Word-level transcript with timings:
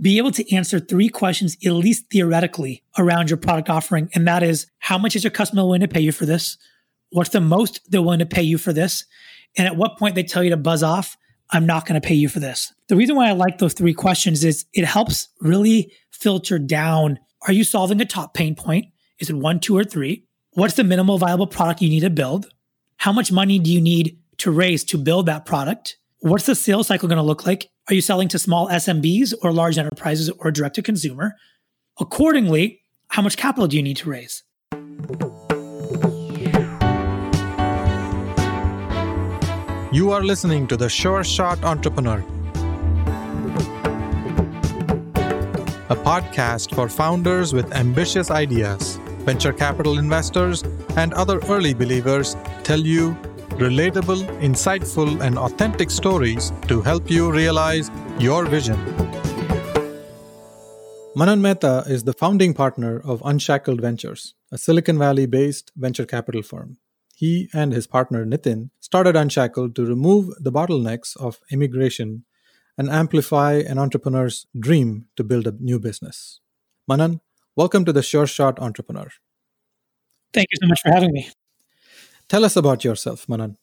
be 0.00 0.18
able 0.18 0.30
to 0.32 0.54
answer 0.54 0.78
three 0.78 1.08
questions, 1.08 1.56
at 1.64 1.72
least 1.72 2.10
theoretically, 2.10 2.84
around 2.96 3.30
your 3.30 3.36
product 3.36 3.68
offering. 3.68 4.10
And 4.14 4.26
that 4.28 4.42
is 4.42 4.66
how 4.78 4.98
much 4.98 5.16
is 5.16 5.24
your 5.24 5.30
customer 5.30 5.64
willing 5.64 5.80
to 5.80 5.88
pay 5.88 6.00
you 6.00 6.12
for 6.12 6.26
this? 6.26 6.56
What's 7.10 7.30
the 7.30 7.40
most 7.40 7.80
they're 7.90 8.02
willing 8.02 8.18
to 8.18 8.26
pay 8.26 8.42
you 8.42 8.58
for 8.58 8.72
this? 8.72 9.04
And 9.56 9.66
at 9.66 9.76
what 9.76 9.98
point 9.98 10.14
they 10.14 10.22
tell 10.22 10.44
you 10.44 10.50
to 10.50 10.56
buzz 10.56 10.82
off, 10.82 11.16
I'm 11.50 11.66
not 11.66 11.86
going 11.86 12.00
to 12.00 12.06
pay 12.06 12.14
you 12.14 12.28
for 12.28 12.40
this. 12.40 12.72
The 12.88 12.96
reason 12.96 13.16
why 13.16 13.28
I 13.28 13.32
like 13.32 13.58
those 13.58 13.72
three 13.72 13.94
questions 13.94 14.44
is 14.44 14.66
it 14.74 14.84
helps 14.84 15.28
really 15.40 15.92
filter 16.10 16.58
down. 16.58 17.18
Are 17.46 17.52
you 17.52 17.64
solving 17.64 18.00
a 18.00 18.04
top 18.04 18.34
pain 18.34 18.54
point? 18.54 18.86
Is 19.18 19.30
it 19.30 19.36
one, 19.36 19.58
two, 19.60 19.76
or 19.76 19.84
three? 19.84 20.26
What's 20.52 20.74
the 20.74 20.84
minimal 20.84 21.18
viable 21.18 21.46
product 21.46 21.82
you 21.82 21.88
need 21.88 22.00
to 22.00 22.10
build? 22.10 22.46
How 22.96 23.12
much 23.12 23.32
money 23.32 23.58
do 23.58 23.72
you 23.72 23.80
need 23.80 24.18
to 24.38 24.50
raise 24.50 24.84
to 24.84 24.98
build 24.98 25.26
that 25.26 25.46
product? 25.46 25.97
What's 26.20 26.46
the 26.46 26.56
sales 26.56 26.88
cycle 26.88 27.08
going 27.08 27.18
to 27.18 27.22
look 27.22 27.46
like? 27.46 27.70
Are 27.88 27.94
you 27.94 28.00
selling 28.00 28.26
to 28.30 28.40
small 28.40 28.66
SMBs 28.66 29.34
or 29.40 29.52
large 29.52 29.78
enterprises 29.78 30.28
or 30.28 30.50
direct 30.50 30.74
to 30.74 30.82
consumer? 30.82 31.36
Accordingly, 32.00 32.80
how 33.10 33.22
much 33.22 33.36
capital 33.36 33.68
do 33.68 33.76
you 33.76 33.84
need 33.84 33.98
to 33.98 34.10
raise? 34.10 34.42
You 39.92 40.10
are 40.10 40.24
listening 40.24 40.66
to 40.66 40.76
the 40.76 40.88
Sure 40.88 41.22
Shot 41.22 41.62
Entrepreneur, 41.62 42.18
a 45.88 45.96
podcast 46.02 46.74
for 46.74 46.88
founders 46.88 47.52
with 47.52 47.72
ambitious 47.72 48.32
ideas. 48.32 48.96
Venture 49.20 49.52
capital 49.52 49.98
investors 49.98 50.64
and 50.96 51.14
other 51.14 51.38
early 51.46 51.74
believers 51.74 52.36
tell 52.64 52.80
you 52.80 53.16
relatable, 53.58 54.24
insightful, 54.40 55.20
and 55.20 55.36
authentic 55.36 55.90
stories 55.90 56.52
to 56.68 56.80
help 56.80 57.10
you 57.10 57.30
realize 57.30 57.90
your 58.18 58.46
vision. 58.46 58.78
Manan 61.16 61.42
Mehta 61.42 61.82
is 61.88 62.04
the 62.04 62.12
founding 62.12 62.54
partner 62.54 63.00
of 63.00 63.20
Unshackled 63.24 63.80
Ventures, 63.80 64.34
a 64.52 64.58
Silicon 64.58 64.96
Valley 64.96 65.26
based 65.26 65.72
venture 65.76 66.06
capital 66.06 66.42
firm. 66.42 66.78
He 67.16 67.48
and 67.52 67.72
his 67.72 67.88
partner 67.88 68.24
Nitin 68.24 68.70
started 68.78 69.16
Unshackled 69.16 69.74
to 69.74 69.84
remove 69.84 70.32
the 70.38 70.52
bottlenecks 70.52 71.16
of 71.16 71.40
immigration 71.50 72.24
and 72.76 72.88
amplify 72.88 73.54
an 73.54 73.76
entrepreneur's 73.76 74.46
dream 74.56 75.06
to 75.16 75.24
build 75.24 75.48
a 75.48 75.56
new 75.58 75.80
business. 75.80 76.40
Manan, 76.86 77.20
welcome 77.56 77.84
to 77.84 77.92
the 77.92 78.04
Sure 78.04 78.28
Shot 78.28 78.60
Entrepreneur. 78.60 79.08
Thank 80.32 80.46
you 80.52 80.58
so 80.62 80.68
much 80.68 80.80
for 80.80 80.92
having 80.92 81.12
me. 81.12 81.28
Tell 82.28 82.44
us 82.44 82.56
about 82.56 82.84
yourself, 82.84 83.28
Manan. 83.28 83.56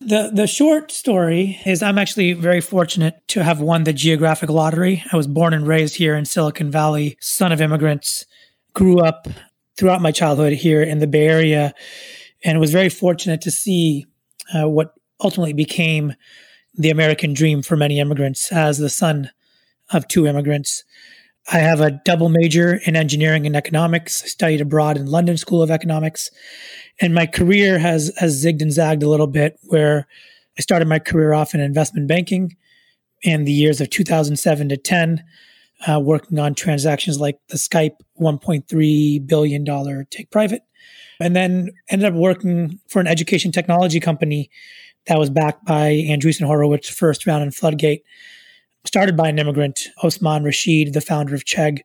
The 0.00 0.30
the 0.32 0.46
short 0.46 0.92
story 0.92 1.58
is 1.64 1.82
I'm 1.82 1.98
actually 1.98 2.34
very 2.34 2.60
fortunate 2.60 3.26
to 3.28 3.42
have 3.42 3.60
won 3.60 3.84
the 3.84 3.94
geographic 3.94 4.50
lottery. 4.50 5.02
I 5.10 5.16
was 5.16 5.26
born 5.26 5.54
and 5.54 5.66
raised 5.66 5.96
here 5.96 6.14
in 6.14 6.26
Silicon 6.26 6.70
Valley, 6.70 7.16
son 7.20 7.50
of 7.50 7.62
immigrants, 7.62 8.26
grew 8.74 9.00
up 9.00 9.26
throughout 9.78 10.02
my 10.02 10.12
childhood 10.12 10.52
here 10.52 10.82
in 10.82 10.98
the 10.98 11.06
Bay 11.06 11.26
Area, 11.26 11.72
and 12.44 12.60
was 12.60 12.72
very 12.72 12.90
fortunate 12.90 13.40
to 13.42 13.50
see 13.50 14.04
uh, 14.54 14.68
what 14.68 14.92
ultimately 15.22 15.54
became 15.54 16.14
the 16.74 16.90
American 16.90 17.32
dream 17.32 17.62
for 17.62 17.76
many 17.76 17.98
immigrants 17.98 18.52
as 18.52 18.76
the 18.76 18.90
son 18.90 19.30
of 19.90 20.06
two 20.08 20.26
immigrants. 20.26 20.84
I 21.50 21.58
have 21.58 21.80
a 21.80 21.92
double 22.04 22.28
major 22.28 22.80
in 22.86 22.96
engineering 22.96 23.46
and 23.46 23.56
economics. 23.56 24.22
I 24.22 24.26
studied 24.26 24.60
abroad 24.60 24.96
in 24.96 25.06
London 25.06 25.36
School 25.36 25.62
of 25.62 25.70
Economics. 25.70 26.28
And 27.00 27.14
my 27.14 27.26
career 27.26 27.78
has, 27.78 28.12
has 28.18 28.42
zigged 28.42 28.62
and 28.62 28.72
zagged 28.72 29.02
a 29.02 29.08
little 29.08 29.26
bit 29.26 29.58
where 29.64 30.06
I 30.58 30.62
started 30.62 30.88
my 30.88 30.98
career 30.98 31.34
off 31.34 31.54
in 31.54 31.60
investment 31.60 32.08
banking 32.08 32.56
in 33.22 33.44
the 33.44 33.52
years 33.52 33.80
of 33.80 33.90
2007 33.90 34.68
to 34.70 34.76
10, 34.76 35.24
uh, 35.86 36.00
working 36.00 36.38
on 36.38 36.54
transactions 36.54 37.20
like 37.20 37.38
the 37.48 37.56
Skype 37.56 37.96
$1.3 38.20 39.26
billion 39.26 40.06
take 40.10 40.30
private. 40.30 40.62
And 41.20 41.34
then 41.34 41.70
ended 41.88 42.12
up 42.12 42.14
working 42.14 42.78
for 42.88 43.00
an 43.00 43.06
education 43.06 43.52
technology 43.52 44.00
company 44.00 44.50
that 45.06 45.18
was 45.18 45.30
backed 45.30 45.64
by 45.64 46.04
Andreessen 46.08 46.46
Horowitz 46.46 46.88
first 46.88 47.26
round 47.26 47.42
in 47.42 47.50
Floodgate 47.50 48.02
started 48.86 49.16
by 49.16 49.28
an 49.28 49.38
immigrant, 49.38 49.88
Osman 50.02 50.44
Rashid, 50.44 50.94
the 50.94 51.00
founder 51.00 51.34
of 51.34 51.44
Chegg, 51.44 51.80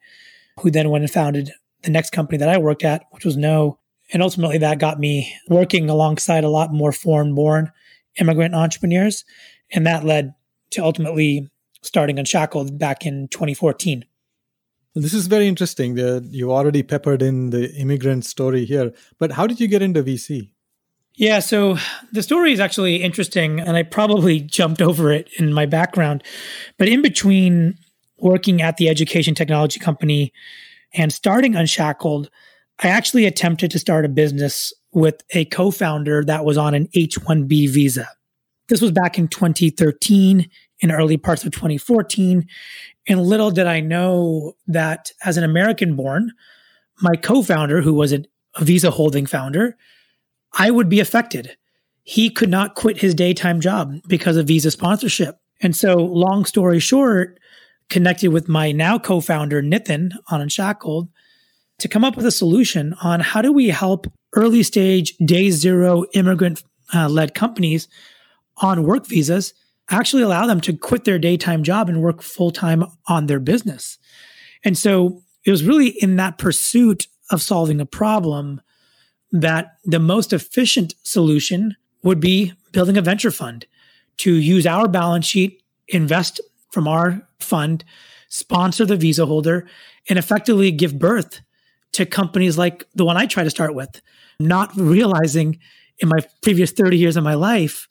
who 0.59 0.71
then 0.71 0.89
went 0.89 1.03
and 1.03 1.11
founded 1.11 1.51
the 1.83 1.91
next 1.91 2.11
company 2.11 2.37
that 2.37 2.49
I 2.49 2.57
worked 2.57 2.83
at, 2.83 3.05
which 3.11 3.25
was 3.25 3.37
Kno. 3.37 3.79
And 4.13 4.21
ultimately, 4.21 4.57
that 4.57 4.79
got 4.79 4.99
me 4.99 5.33
working 5.47 5.89
alongside 5.89 6.43
a 6.43 6.49
lot 6.49 6.73
more 6.73 6.91
foreign 6.91 7.33
born 7.33 7.71
immigrant 8.19 8.55
entrepreneurs. 8.55 9.23
And 9.71 9.87
that 9.87 10.03
led 10.03 10.33
to 10.71 10.83
ultimately 10.83 11.49
starting 11.81 12.19
Unshackled 12.19 12.77
back 12.77 13.05
in 13.05 13.27
2014. 13.29 14.05
This 14.93 15.13
is 15.13 15.27
very 15.27 15.47
interesting. 15.47 15.97
you 16.29 16.51
already 16.51 16.83
peppered 16.83 17.21
in 17.21 17.51
the 17.51 17.73
immigrant 17.75 18.25
story 18.25 18.65
here. 18.65 18.93
But 19.19 19.31
how 19.31 19.47
did 19.47 19.59
you 19.59 19.67
get 19.67 19.81
into 19.81 20.03
VC? 20.03 20.51
Yeah, 21.15 21.39
so 21.39 21.77
the 22.11 22.23
story 22.23 22.53
is 22.53 22.59
actually 22.59 23.03
interesting, 23.03 23.59
and 23.59 23.75
I 23.75 23.83
probably 23.83 24.39
jumped 24.39 24.81
over 24.81 25.11
it 25.11 25.29
in 25.37 25.53
my 25.53 25.65
background. 25.65 26.23
But 26.77 26.87
in 26.87 27.01
between 27.01 27.77
working 28.17 28.61
at 28.61 28.77
the 28.77 28.89
education 28.89 29.35
technology 29.35 29.79
company 29.79 30.33
and 30.93 31.11
starting 31.11 31.55
Unshackled, 31.55 32.29
I 32.81 32.87
actually 32.87 33.25
attempted 33.25 33.71
to 33.71 33.79
start 33.79 34.05
a 34.05 34.09
business 34.09 34.73
with 34.91 35.21
a 35.31 35.45
co 35.45 35.71
founder 35.71 36.23
that 36.25 36.45
was 36.45 36.57
on 36.57 36.73
an 36.73 36.87
H 36.93 37.19
1B 37.19 37.69
visa. 37.69 38.07
This 38.67 38.81
was 38.81 38.91
back 38.91 39.17
in 39.17 39.27
2013, 39.27 40.49
in 40.81 40.91
early 40.91 41.17
parts 41.17 41.43
of 41.45 41.51
2014. 41.51 42.47
And 43.07 43.21
little 43.21 43.51
did 43.51 43.67
I 43.67 43.79
know 43.79 44.53
that 44.67 45.11
as 45.23 45.37
an 45.37 45.43
American 45.43 45.95
born, 45.95 46.31
my 47.01 47.15
co 47.15 47.41
founder, 47.41 47.81
who 47.81 47.93
was 47.93 48.13
a, 48.13 48.23
visa 48.59 48.91
holding 48.91 49.25
founder, 49.25 49.77
I 50.53 50.71
would 50.71 50.89
be 50.89 50.99
affected. 50.99 51.55
He 52.03 52.29
could 52.29 52.49
not 52.49 52.75
quit 52.75 52.97
his 52.97 53.15
daytime 53.15 53.61
job 53.61 53.95
because 54.07 54.35
of 54.35 54.47
visa 54.47 54.71
sponsorship. 54.71 55.37
And 55.61 55.75
so, 55.75 55.95
long 55.97 56.43
story 56.45 56.79
short, 56.79 57.39
connected 57.89 58.29
with 58.29 58.49
my 58.49 58.71
now 58.71 58.99
co 58.99 59.21
founder, 59.21 59.61
Nitin, 59.61 60.11
on 60.29 60.41
Unshackled, 60.41 61.07
to 61.81 61.87
come 61.87 62.03
up 62.03 62.15
with 62.15 62.25
a 62.25 62.31
solution 62.31 62.93
on 63.01 63.19
how 63.19 63.41
do 63.41 63.51
we 63.51 63.69
help 63.69 64.05
early 64.33 64.61
stage, 64.61 65.17
day 65.17 65.49
zero 65.49 66.05
immigrant 66.13 66.63
uh, 66.93 67.09
led 67.09 67.33
companies 67.33 67.87
on 68.57 68.83
work 68.83 69.07
visas 69.07 69.53
actually 69.89 70.21
allow 70.21 70.45
them 70.45 70.61
to 70.61 70.73
quit 70.73 71.05
their 71.05 71.17
daytime 71.17 71.63
job 71.63 71.89
and 71.89 72.01
work 72.01 72.21
full 72.21 72.51
time 72.51 72.85
on 73.07 73.25
their 73.25 73.39
business. 73.39 73.97
And 74.63 74.77
so, 74.77 75.23
it 75.43 75.49
was 75.49 75.63
really 75.63 75.87
in 75.87 76.17
that 76.17 76.37
pursuit 76.37 77.07
of 77.31 77.41
solving 77.41 77.81
a 77.81 77.85
problem 77.85 78.61
that 79.31 79.77
the 79.83 79.99
most 79.99 80.33
efficient 80.33 80.93
solution 81.01 81.75
would 82.03 82.19
be 82.19 82.53
building 82.71 82.95
a 82.95 83.01
venture 83.01 83.31
fund 83.31 83.65
to 84.17 84.33
use 84.35 84.67
our 84.67 84.87
balance 84.87 85.25
sheet, 85.25 85.63
invest 85.87 86.39
from 86.69 86.87
our 86.87 87.27
fund, 87.39 87.83
sponsor 88.29 88.85
the 88.85 88.95
visa 88.95 89.25
holder, 89.25 89.67
and 90.07 90.19
effectively 90.19 90.69
give 90.69 90.99
birth 90.99 91.41
to 91.93 92.05
companies 92.05 92.57
like 92.57 92.85
the 92.95 93.05
one 93.05 93.17
I 93.17 93.25
try 93.25 93.43
to 93.43 93.49
start 93.49 93.75
with, 93.75 94.01
not 94.39 94.71
realizing 94.75 95.59
in 95.99 96.09
my 96.09 96.19
previous 96.41 96.71
30 96.71 96.97
years 96.97 97.17
of 97.17 97.23
my 97.23 97.33
life 97.33 97.87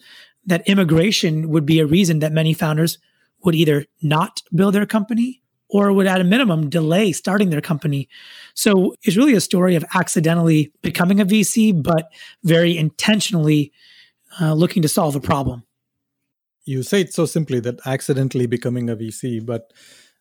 that 0.47 0.67
immigration 0.69 1.49
would 1.51 1.67
be 1.67 1.81
a 1.81 1.87
reason 1.87 2.21
that 2.21 2.33
many 2.33 2.53
founders 2.55 2.99
would 3.45 3.55
either 3.55 3.85
not 4.03 4.43
build 4.55 4.75
their 4.75 4.87
company 4.87 5.43
or 5.69 5.93
would 5.93 6.07
at 6.07 6.21
a 6.21 6.25
minimum 6.25 6.69
delay 6.69 7.13
starting 7.13 7.51
their 7.51 7.61
company. 7.61 8.09
So 8.55 8.95
it's 9.03 9.17
really 9.17 9.35
a 9.35 9.41
story 9.41 9.77
of 9.77 9.85
accidentally 9.95 10.73
becoming 10.83 11.21
a 11.21 11.27
VC, 11.27 11.81
but 11.81 12.11
very 12.43 12.77
intentionally 12.77 13.73
uh, 14.41 14.55
looking 14.55 14.83
to 14.83 14.89
solve 14.89 15.15
a 15.15 15.21
problem. 15.21 15.63
You 16.65 16.83
say 16.83 17.03
it 17.03 17.15
so 17.15 17.25
simply 17.25 17.61
that 17.61 17.81
accidentally 17.87 18.47
becoming 18.47 18.91
a 18.91 18.97
VC, 18.97 19.45
but 19.45 19.73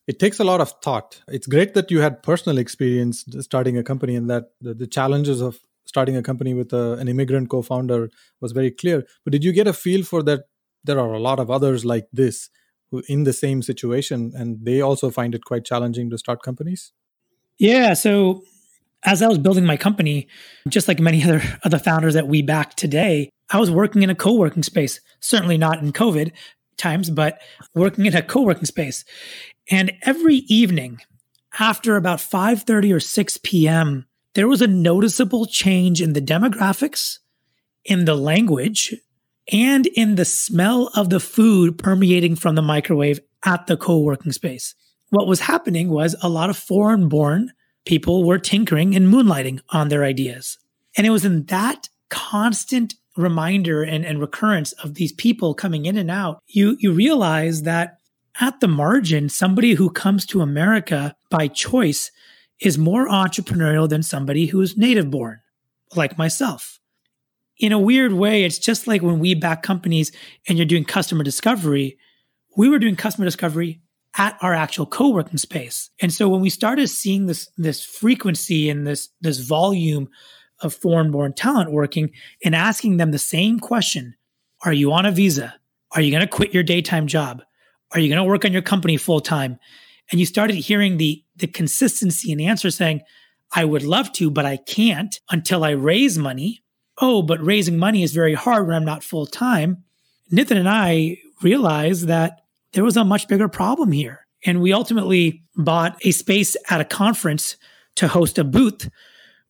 it 0.09 0.17
takes 0.17 0.39
a 0.39 0.43
lot 0.43 0.59
of 0.59 0.73
thought. 0.81 1.21
It's 1.27 1.45
great 1.45 1.75
that 1.75 1.91
you 1.91 2.01
had 2.01 2.23
personal 2.23 2.57
experience 2.57 3.25
starting 3.41 3.77
a 3.77 3.83
company 3.83 4.15
and 4.15 4.27
that 4.27 4.45
the, 4.59 4.73
the 4.73 4.87
challenges 4.87 5.39
of 5.39 5.59
starting 5.85 6.17
a 6.17 6.23
company 6.23 6.55
with 6.55 6.73
a, 6.73 6.93
an 6.93 7.07
immigrant 7.07 7.51
co-founder 7.51 8.09
was 8.41 8.51
very 8.51 8.71
clear. 8.71 9.05
But 9.23 9.33
did 9.33 9.43
you 9.43 9.51
get 9.53 9.67
a 9.67 9.73
feel 9.73 10.03
for 10.03 10.23
that 10.23 10.45
there 10.83 10.99
are 10.99 11.13
a 11.13 11.19
lot 11.19 11.39
of 11.39 11.51
others 11.51 11.85
like 11.85 12.07
this 12.11 12.49
who 12.89 13.03
in 13.07 13.23
the 13.23 13.33
same 13.33 13.61
situation 13.61 14.31
and 14.35 14.57
they 14.65 14.81
also 14.81 15.11
find 15.11 15.35
it 15.35 15.45
quite 15.45 15.63
challenging 15.63 16.09
to 16.09 16.17
start 16.17 16.41
companies? 16.41 16.91
Yeah. 17.59 17.93
So 17.93 18.41
as 19.03 19.21
I 19.21 19.27
was 19.27 19.37
building 19.37 19.67
my 19.67 19.77
company, 19.77 20.27
just 20.69 20.87
like 20.87 20.99
many 20.99 21.23
other 21.27 21.43
other 21.63 21.77
founders 21.77 22.15
that 22.15 22.27
we 22.27 22.41
back 22.41 22.73
today, 22.73 23.29
I 23.51 23.59
was 23.59 23.69
working 23.69 24.01
in 24.01 24.09
a 24.09 24.15
co-working 24.15 24.63
space. 24.63 25.01
Certainly 25.19 25.59
not 25.59 25.83
in 25.83 25.93
COVID 25.93 26.31
times, 26.79 27.11
but 27.11 27.39
working 27.75 28.07
in 28.07 28.15
a 28.15 28.23
co-working 28.23 28.65
space. 28.65 29.05
And 29.69 29.91
every 30.03 30.37
evening 30.47 30.99
after 31.59 31.95
about 31.95 32.19
5:30 32.19 32.93
or 32.93 32.99
6 32.99 33.37
p.m., 33.43 34.05
there 34.35 34.47
was 34.47 34.61
a 34.61 34.67
noticeable 34.67 35.45
change 35.45 36.01
in 36.01 36.13
the 36.13 36.21
demographics, 36.21 37.19
in 37.83 38.05
the 38.05 38.15
language, 38.15 38.95
and 39.51 39.87
in 39.87 40.15
the 40.15 40.25
smell 40.25 40.91
of 40.95 41.09
the 41.09 41.19
food 41.19 41.77
permeating 41.77 42.35
from 42.35 42.55
the 42.55 42.61
microwave 42.61 43.19
at 43.45 43.67
the 43.67 43.77
co 43.77 43.99
working 43.99 44.31
space. 44.31 44.75
what 45.11 45.27
was 45.27 45.39
happening 45.39 45.89
was 45.89 46.15
a 46.21 46.29
lot 46.29 46.51
of 46.51 46.57
foreign 46.57 47.09
born 47.09 47.51
people 47.85 48.23
were 48.23 48.37
tinkering 48.37 48.95
and 48.95 49.07
moonlighting 49.07 49.59
on 49.69 49.89
their 49.89 50.03
ideas. 50.03 50.59
And 50.95 51.07
it 51.07 51.09
was 51.09 51.25
in 51.25 51.45
that 51.45 51.89
constant 52.09 52.93
reminder 53.17 53.83
and, 53.83 54.05
and 54.05 54.19
recurrence 54.19 54.71
of 54.73 54.95
these 54.95 55.11
people 55.11 55.53
coming 55.53 55.85
in 55.85 55.97
and 55.97 56.11
out, 56.11 56.41
you, 56.47 56.77
you 56.79 56.91
realize 56.91 57.63
that 57.63 57.98
at 58.39 58.59
the 58.59 58.67
margin, 58.67 59.29
somebody 59.29 59.73
who 59.73 59.89
comes 59.89 60.25
to 60.27 60.41
America 60.41 61.15
by 61.29 61.47
choice 61.47 62.11
is 62.61 62.77
more 62.77 63.07
entrepreneurial 63.07 63.87
than 63.87 64.03
somebody 64.03 64.47
who 64.47 64.61
is 64.61 64.77
native 64.77 65.09
born, 65.09 65.39
like 65.95 66.17
myself. 66.17 66.79
In 67.57 67.71
a 67.71 67.79
weird 67.79 68.13
way, 68.13 68.43
it's 68.43 68.59
just 68.59 68.87
like 68.87 69.01
when 69.01 69.19
we 69.19 69.33
back 69.33 69.63
companies 69.63 70.11
and 70.47 70.57
you're 70.57 70.65
doing 70.65 70.85
customer 70.85 71.23
discovery, 71.23 71.97
we 72.55 72.69
were 72.69 72.79
doing 72.79 72.95
customer 72.95 73.25
discovery 73.25 73.81
at 74.17 74.37
our 74.41 74.53
actual 74.53 74.85
co-working 74.85 75.37
space. 75.37 75.89
And 76.01 76.13
so 76.13 76.27
when 76.27 76.41
we 76.41 76.49
started 76.49 76.87
seeing 76.89 77.27
this 77.27 77.49
this 77.57 77.83
frequency 77.83 78.69
and 78.69 78.87
this 78.87 79.09
this 79.21 79.39
volume 79.39 80.09
of 80.61 80.73
foreign 80.73 81.11
born 81.11 81.33
talent 81.33 81.71
working 81.71 82.11
and 82.43 82.55
asking 82.55 82.97
them 82.97 83.11
the 83.11 83.19
same 83.19 83.59
question, 83.59 84.15
are 84.63 84.73
you 84.73 84.91
on 84.91 85.05
a 85.05 85.11
visa? 85.11 85.55
Are 85.91 86.01
you 86.01 86.11
going 86.11 86.21
to 86.21 86.27
quit 86.27 86.53
your 86.53 86.63
daytime 86.63 87.07
job? 87.07 87.43
Are 87.91 87.99
you 87.99 88.09
going 88.09 88.23
to 88.23 88.29
work 88.29 88.45
on 88.45 88.53
your 88.53 88.61
company 88.61 88.97
full 88.97 89.21
time? 89.21 89.59
And 90.11 90.19
you 90.19 90.25
started 90.25 90.55
hearing 90.55 90.97
the 90.97 91.23
the 91.35 91.47
consistency 91.47 92.31
in 92.31 92.37
the 92.37 92.47
answer 92.47 92.69
saying, 92.69 93.01
I 93.55 93.65
would 93.65 93.83
love 93.83 94.11
to, 94.13 94.29
but 94.29 94.45
I 94.45 94.57
can't 94.57 95.19
until 95.29 95.63
I 95.63 95.71
raise 95.71 96.17
money. 96.17 96.61
Oh, 97.01 97.21
but 97.21 97.43
raising 97.43 97.77
money 97.77 98.03
is 98.03 98.13
very 98.13 98.33
hard 98.33 98.67
when 98.67 98.75
I'm 98.75 98.85
not 98.85 99.03
full 99.03 99.25
time. 99.25 99.83
Nitin 100.31 100.57
and 100.57 100.69
I 100.69 101.17
realized 101.41 102.07
that 102.07 102.41
there 102.73 102.83
was 102.83 102.97
a 102.97 103.05
much 103.05 103.27
bigger 103.27 103.47
problem 103.47 103.91
here. 103.91 104.27
And 104.45 104.61
we 104.61 104.73
ultimately 104.73 105.43
bought 105.55 105.97
a 106.03 106.11
space 106.11 106.55
at 106.69 106.81
a 106.81 106.85
conference 106.85 107.57
to 107.95 108.07
host 108.07 108.37
a 108.37 108.43
booth. 108.43 108.89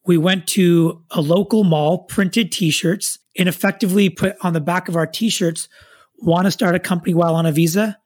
We 0.05 0.17
went 0.17 0.47
to 0.49 1.03
a 1.11 1.21
local 1.21 1.63
mall, 1.63 2.05
printed 2.05 2.51
t 2.51 2.71
shirts, 2.71 3.19
and 3.37 3.49
effectively 3.49 4.09
put 4.09 4.35
on 4.41 4.53
the 4.53 4.61
back 4.61 4.87
of 4.87 4.95
our 4.95 5.05
t 5.05 5.29
shirts, 5.29 5.67
want 6.17 6.45
to 6.45 6.51
start 6.51 6.75
a 6.75 6.79
company 6.79 7.13
while 7.13 7.35
on 7.35 7.45
a 7.45 7.51
visa? 7.51 7.97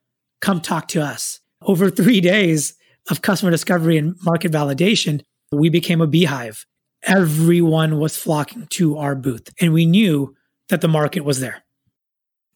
Come 0.44 0.60
talk 0.60 0.90
to 0.90 1.02
us. 1.02 1.40
Over 1.62 1.90
three 1.90 2.20
days 2.20 2.74
of 3.10 3.22
customer 3.22 3.50
discovery 3.50 3.98
and 3.98 4.18
market 4.24 4.52
validation, 4.52 5.22
we 5.54 5.70
became 5.70 6.02
a 6.02 6.06
beehive. 6.06 6.66
Everyone 7.04 7.98
was 7.98 8.18
flocking 8.18 8.68
to 8.72 8.98
our 8.98 9.16
booth, 9.16 9.54
and 9.62 9.72
we 9.72 9.86
knew 9.86 10.36
that 10.68 10.82
the 10.82 10.90
market 10.90 11.22
was 11.22 11.40
there. 11.40 11.64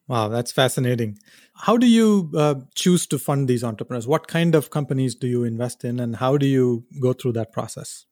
Wow, 0.09 0.27
that's 0.27 0.51
fascinating. 0.51 1.17
How 1.53 1.77
do 1.77 1.87
you 1.87 2.29
uh, 2.35 2.55
choose 2.75 3.07
to 3.07 3.17
fund 3.17 3.47
these 3.47 3.63
entrepreneurs? 3.63 4.05
What 4.05 4.27
kind 4.27 4.53
of 4.53 4.69
companies 4.69 5.15
do 5.15 5.27
you 5.27 5.45
invest 5.45 5.85
in, 5.85 6.01
and 6.01 6.17
how 6.17 6.35
do 6.35 6.45
you 6.45 6.83
go 6.99 7.13
through 7.13 7.31
that 7.33 7.53
process? 7.53 8.05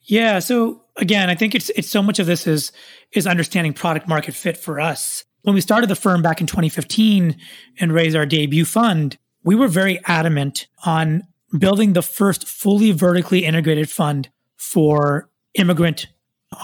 Yeah, 0.00 0.40
so 0.40 0.82
again, 0.96 1.30
I 1.30 1.36
think 1.36 1.54
it's 1.54 1.70
it's 1.70 1.88
so 1.88 2.02
much 2.02 2.18
of 2.18 2.26
this 2.26 2.48
is 2.48 2.72
is 3.12 3.28
understanding 3.28 3.74
product 3.74 4.08
market 4.08 4.34
fit 4.34 4.56
for 4.56 4.80
us. 4.80 5.24
When 5.46 5.54
we 5.54 5.60
started 5.60 5.88
the 5.88 5.94
firm 5.94 6.22
back 6.22 6.40
in 6.40 6.48
2015 6.48 7.36
and 7.78 7.92
raised 7.92 8.16
our 8.16 8.26
debut 8.26 8.64
fund, 8.64 9.16
we 9.44 9.54
were 9.54 9.68
very 9.68 10.00
adamant 10.04 10.66
on 10.84 11.22
building 11.56 11.92
the 11.92 12.02
first 12.02 12.48
fully 12.48 12.90
vertically 12.90 13.44
integrated 13.44 13.88
fund 13.88 14.28
for 14.56 15.30
immigrant 15.54 16.08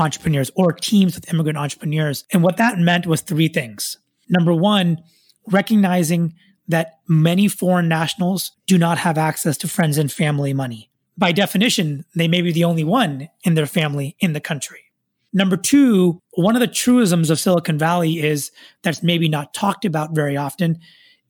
entrepreneurs 0.00 0.50
or 0.56 0.73
teams 0.73 1.14
with 1.14 1.32
immigrant 1.32 1.58
entrepreneurs. 1.58 2.25
And 2.32 2.43
what 2.43 2.56
that 2.56 2.76
meant 2.76 3.06
was 3.06 3.20
three 3.20 3.46
things. 3.46 3.99
Number 4.29 4.52
one, 4.52 4.99
recognizing 5.46 6.35
that 6.67 6.99
many 7.06 7.46
foreign 7.46 7.87
nationals 7.87 8.50
do 8.67 8.78
not 8.78 8.99
have 8.99 9.17
access 9.17 9.56
to 9.58 9.69
friends 9.69 9.96
and 9.96 10.11
family 10.11 10.52
money. 10.52 10.90
By 11.17 11.31
definition, 11.31 12.05
they 12.17 12.26
may 12.26 12.43
be 12.43 12.50
the 12.50 12.64
only 12.64 12.82
one 12.82 13.28
in 13.44 13.55
their 13.55 13.67
family 13.67 14.17
in 14.19 14.32
the 14.32 14.40
country. 14.40 14.92
Number 15.32 15.56
two, 15.56 16.20
one 16.34 16.56
of 16.56 16.61
the 16.61 16.67
truisms 16.67 17.31
of 17.31 17.40
Silicon 17.40 17.79
Valley 17.79 18.20
is 18.20 18.50
that's 18.82 19.02
maybe 19.02 19.29
not 19.29 19.55
talked 19.55 19.84
about 19.84 20.14
very 20.14 20.37
often 20.37 20.79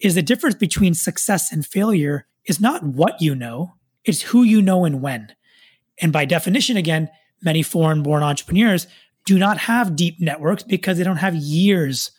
is 0.00 0.16
the 0.16 0.22
difference 0.22 0.56
between 0.56 0.94
success 0.94 1.52
and 1.52 1.64
failure 1.64 2.26
is 2.46 2.60
not 2.60 2.82
what 2.82 3.20
you 3.20 3.34
know, 3.34 3.75
it's 4.04 4.22
who 4.22 4.43
you 4.43 4.60
know 4.60 4.84
and 4.84 5.00
when. 5.00 5.32
And 6.00 6.12
by 6.12 6.25
definition, 6.25 6.76
again, 6.76 7.08
many 7.43 7.62
foreign 7.62 8.02
born 8.02 8.25
entrepreneurs 8.25 8.88
do 9.25 9.38
not 9.38 9.58
have 9.58 9.94
deep 9.94 10.20
networks 10.20 10.64
because 10.64 10.98
they 10.98 11.05
don't 11.05 11.16
have 11.19 11.37
years 11.37 12.10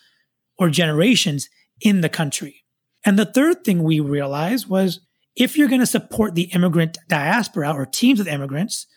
or 0.57 0.69
generations 0.69 1.49
in 1.81 1.99
the 1.99 2.09
country. 2.09 2.63
And 3.05 3.19
the 3.19 3.25
third 3.25 3.65
thing 3.65 3.83
we 3.83 3.99
realized 3.99 4.69
was 4.69 5.01
if 5.35 5.57
you're 5.57 5.67
going 5.67 5.81
to 5.81 5.85
support 5.85 6.35
the 6.35 6.49
immigrant 6.53 6.97
diaspora 7.09 7.73
or 7.73 7.85
teams 7.85 8.21
of 8.21 8.27
immigrants, 8.27 8.87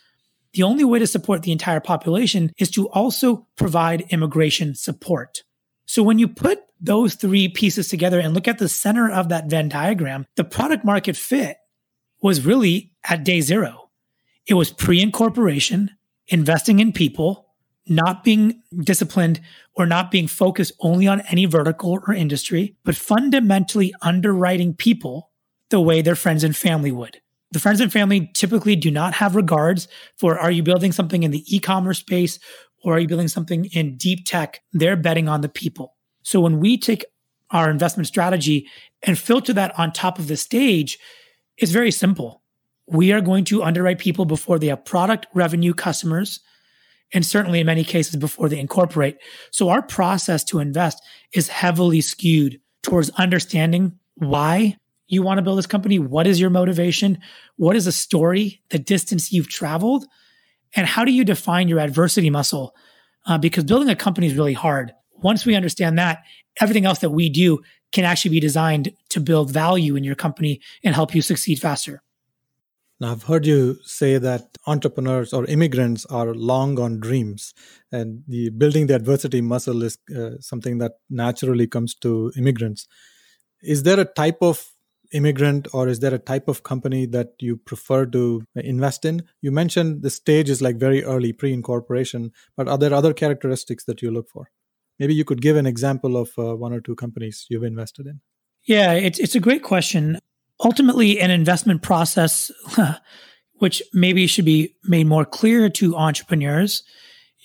the 0.56 0.62
only 0.62 0.84
way 0.84 0.98
to 0.98 1.06
support 1.06 1.42
the 1.42 1.52
entire 1.52 1.80
population 1.80 2.50
is 2.58 2.70
to 2.70 2.88
also 2.88 3.46
provide 3.56 4.06
immigration 4.08 4.74
support. 4.74 5.42
So 5.84 6.02
when 6.02 6.18
you 6.18 6.28
put 6.28 6.60
those 6.80 7.14
three 7.14 7.48
pieces 7.48 7.88
together 7.88 8.18
and 8.18 8.32
look 8.32 8.48
at 8.48 8.58
the 8.58 8.68
center 8.68 9.10
of 9.10 9.28
that 9.28 9.50
Venn 9.50 9.68
diagram, 9.68 10.24
the 10.36 10.44
product 10.44 10.82
market 10.82 11.14
fit 11.14 11.58
was 12.22 12.46
really 12.46 12.92
at 13.04 13.22
day 13.22 13.42
zero. 13.42 13.90
It 14.46 14.54
was 14.54 14.72
pre 14.72 15.02
incorporation, 15.02 15.90
investing 16.28 16.80
in 16.80 16.92
people, 16.92 17.46
not 17.86 18.24
being 18.24 18.62
disciplined 18.80 19.40
or 19.74 19.84
not 19.84 20.10
being 20.10 20.26
focused 20.26 20.72
only 20.80 21.06
on 21.06 21.20
any 21.22 21.44
vertical 21.44 22.00
or 22.06 22.14
industry, 22.14 22.76
but 22.82 22.96
fundamentally 22.96 23.94
underwriting 24.00 24.72
people 24.74 25.30
the 25.68 25.80
way 25.80 26.00
their 26.00 26.16
friends 26.16 26.44
and 26.44 26.56
family 26.56 26.92
would. 26.92 27.20
The 27.56 27.60
friends 27.60 27.80
and 27.80 27.90
family 27.90 28.30
typically 28.34 28.76
do 28.76 28.90
not 28.90 29.14
have 29.14 29.34
regards 29.34 29.88
for 30.18 30.38
are 30.38 30.50
you 30.50 30.62
building 30.62 30.92
something 30.92 31.22
in 31.22 31.30
the 31.30 31.42
e 31.46 31.58
commerce 31.58 32.00
space 32.00 32.38
or 32.84 32.92
are 32.92 32.98
you 32.98 33.08
building 33.08 33.28
something 33.28 33.64
in 33.72 33.96
deep 33.96 34.26
tech? 34.26 34.60
They're 34.74 34.94
betting 34.94 35.26
on 35.26 35.40
the 35.40 35.48
people. 35.48 35.96
So 36.22 36.38
when 36.38 36.60
we 36.60 36.76
take 36.76 37.06
our 37.50 37.70
investment 37.70 38.08
strategy 38.08 38.68
and 39.02 39.18
filter 39.18 39.54
that 39.54 39.72
on 39.78 39.92
top 39.92 40.18
of 40.18 40.28
the 40.28 40.36
stage, 40.36 40.98
it's 41.56 41.72
very 41.72 41.90
simple. 41.90 42.42
We 42.88 43.10
are 43.12 43.22
going 43.22 43.44
to 43.44 43.62
underwrite 43.62 44.00
people 44.00 44.26
before 44.26 44.58
they 44.58 44.66
have 44.66 44.84
product 44.84 45.26
revenue 45.32 45.72
customers 45.72 46.40
and 47.14 47.24
certainly 47.24 47.60
in 47.60 47.66
many 47.66 47.84
cases 47.84 48.16
before 48.16 48.50
they 48.50 48.60
incorporate. 48.60 49.16
So 49.50 49.70
our 49.70 49.80
process 49.80 50.44
to 50.44 50.58
invest 50.58 51.02
is 51.32 51.48
heavily 51.48 52.02
skewed 52.02 52.60
towards 52.82 53.08
understanding 53.16 53.98
why 54.16 54.76
you 55.08 55.22
want 55.22 55.38
to 55.38 55.42
build 55.42 55.58
this 55.58 55.66
company. 55.66 55.98
What 55.98 56.26
is 56.26 56.40
your 56.40 56.50
motivation? 56.50 57.18
What 57.56 57.76
is 57.76 57.84
the 57.84 57.92
story, 57.92 58.62
the 58.70 58.78
distance 58.78 59.32
you've 59.32 59.48
traveled? 59.48 60.06
And 60.74 60.86
how 60.86 61.04
do 61.04 61.12
you 61.12 61.24
define 61.24 61.68
your 61.68 61.78
adversity 61.78 62.30
muscle? 62.30 62.74
Uh, 63.26 63.38
because 63.38 63.64
building 63.64 63.88
a 63.88 63.96
company 63.96 64.26
is 64.26 64.34
really 64.34 64.52
hard. 64.52 64.92
Once 65.12 65.46
we 65.46 65.54
understand 65.54 65.98
that, 65.98 66.22
everything 66.60 66.84
else 66.84 66.98
that 67.00 67.10
we 67.10 67.28
do 67.28 67.60
can 67.92 68.04
actually 68.04 68.30
be 68.32 68.40
designed 68.40 68.92
to 69.10 69.20
build 69.20 69.50
value 69.50 69.96
in 69.96 70.04
your 70.04 70.14
company 70.14 70.60
and 70.84 70.94
help 70.94 71.14
you 71.14 71.22
succeed 71.22 71.58
faster. 71.58 72.02
Now, 72.98 73.12
I've 73.12 73.24
heard 73.24 73.44
you 73.44 73.76
say 73.84 74.16
that 74.16 74.56
entrepreneurs 74.66 75.32
or 75.32 75.44
immigrants 75.46 76.06
are 76.06 76.34
long 76.34 76.80
on 76.80 76.98
dreams, 76.98 77.52
and 77.92 78.22
the 78.26 78.48
building 78.50 78.86
the 78.86 78.94
adversity 78.94 79.42
muscle 79.42 79.82
is 79.82 79.98
uh, 80.16 80.38
something 80.40 80.78
that 80.78 80.92
naturally 81.10 81.66
comes 81.66 81.94
to 81.96 82.32
immigrants. 82.38 82.86
Is 83.62 83.82
there 83.82 84.00
a 84.00 84.06
type 84.06 84.38
of 84.40 84.64
immigrant 85.16 85.68
or 85.72 85.88
is 85.88 86.00
there 86.00 86.14
a 86.14 86.18
type 86.18 86.48
of 86.48 86.62
company 86.62 87.06
that 87.06 87.32
you 87.40 87.56
prefer 87.56 88.06
to 88.06 88.44
invest 88.54 89.04
in? 89.04 89.22
You 89.40 89.50
mentioned 89.50 90.02
the 90.02 90.10
stage 90.10 90.50
is 90.50 90.62
like 90.62 90.76
very 90.76 91.02
early 91.02 91.32
pre 91.32 91.52
incorporation, 91.52 92.32
but 92.56 92.68
are 92.68 92.78
there 92.78 92.94
other 92.94 93.12
characteristics 93.12 93.84
that 93.84 94.02
you 94.02 94.10
look 94.10 94.28
for? 94.28 94.50
Maybe 94.98 95.14
you 95.14 95.24
could 95.24 95.42
give 95.42 95.56
an 95.56 95.66
example 95.66 96.16
of 96.16 96.30
uh, 96.38 96.56
one 96.56 96.72
or 96.72 96.80
two 96.80 96.94
companies 96.94 97.46
you've 97.50 97.64
invested 97.64 98.06
in. 98.06 98.20
Yeah, 98.64 98.92
it's, 98.92 99.18
it's 99.18 99.34
a 99.34 99.40
great 99.40 99.62
question 99.62 100.18
ultimately 100.60 101.20
an 101.20 101.30
investment 101.30 101.82
process 101.82 102.50
which 103.58 103.82
maybe 103.92 104.26
should 104.26 104.44
be 104.44 104.74
made 104.84 105.06
more 105.06 105.24
clear 105.24 105.68
to 105.70 105.96
entrepreneurs 105.96 106.82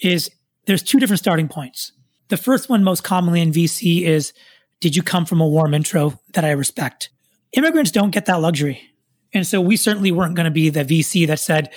is 0.02 0.30
there's 0.66 0.84
two 0.84 1.00
different 1.00 1.20
starting 1.20 1.48
points. 1.48 1.94
The 2.28 2.38
first 2.38 2.70
one 2.70 2.84
most 2.84 3.04
commonly 3.04 3.42
in 3.42 3.52
VC 3.52 4.04
is 4.04 4.34
did 4.80 4.96
you 4.96 5.04
come 5.04 5.26
from 5.26 5.42
a 5.42 5.48
warm 5.48 5.74
intro 5.74 6.20
that 6.34 6.44
I 6.44 6.52
respect? 6.52 7.10
Immigrants 7.54 7.92
don't 7.92 8.12
get 8.12 8.26
that 8.26 8.42
luxury. 8.42 8.82
And 9.34 9.48
so 9.48 9.62
we 9.62 9.78
certainly 9.78 10.12
weren't 10.12 10.36
going 10.36 10.46
to 10.46 10.52
be 10.52 10.70
the 10.70 10.84
VC 10.84 11.26
that 11.28 11.40
said 11.40 11.72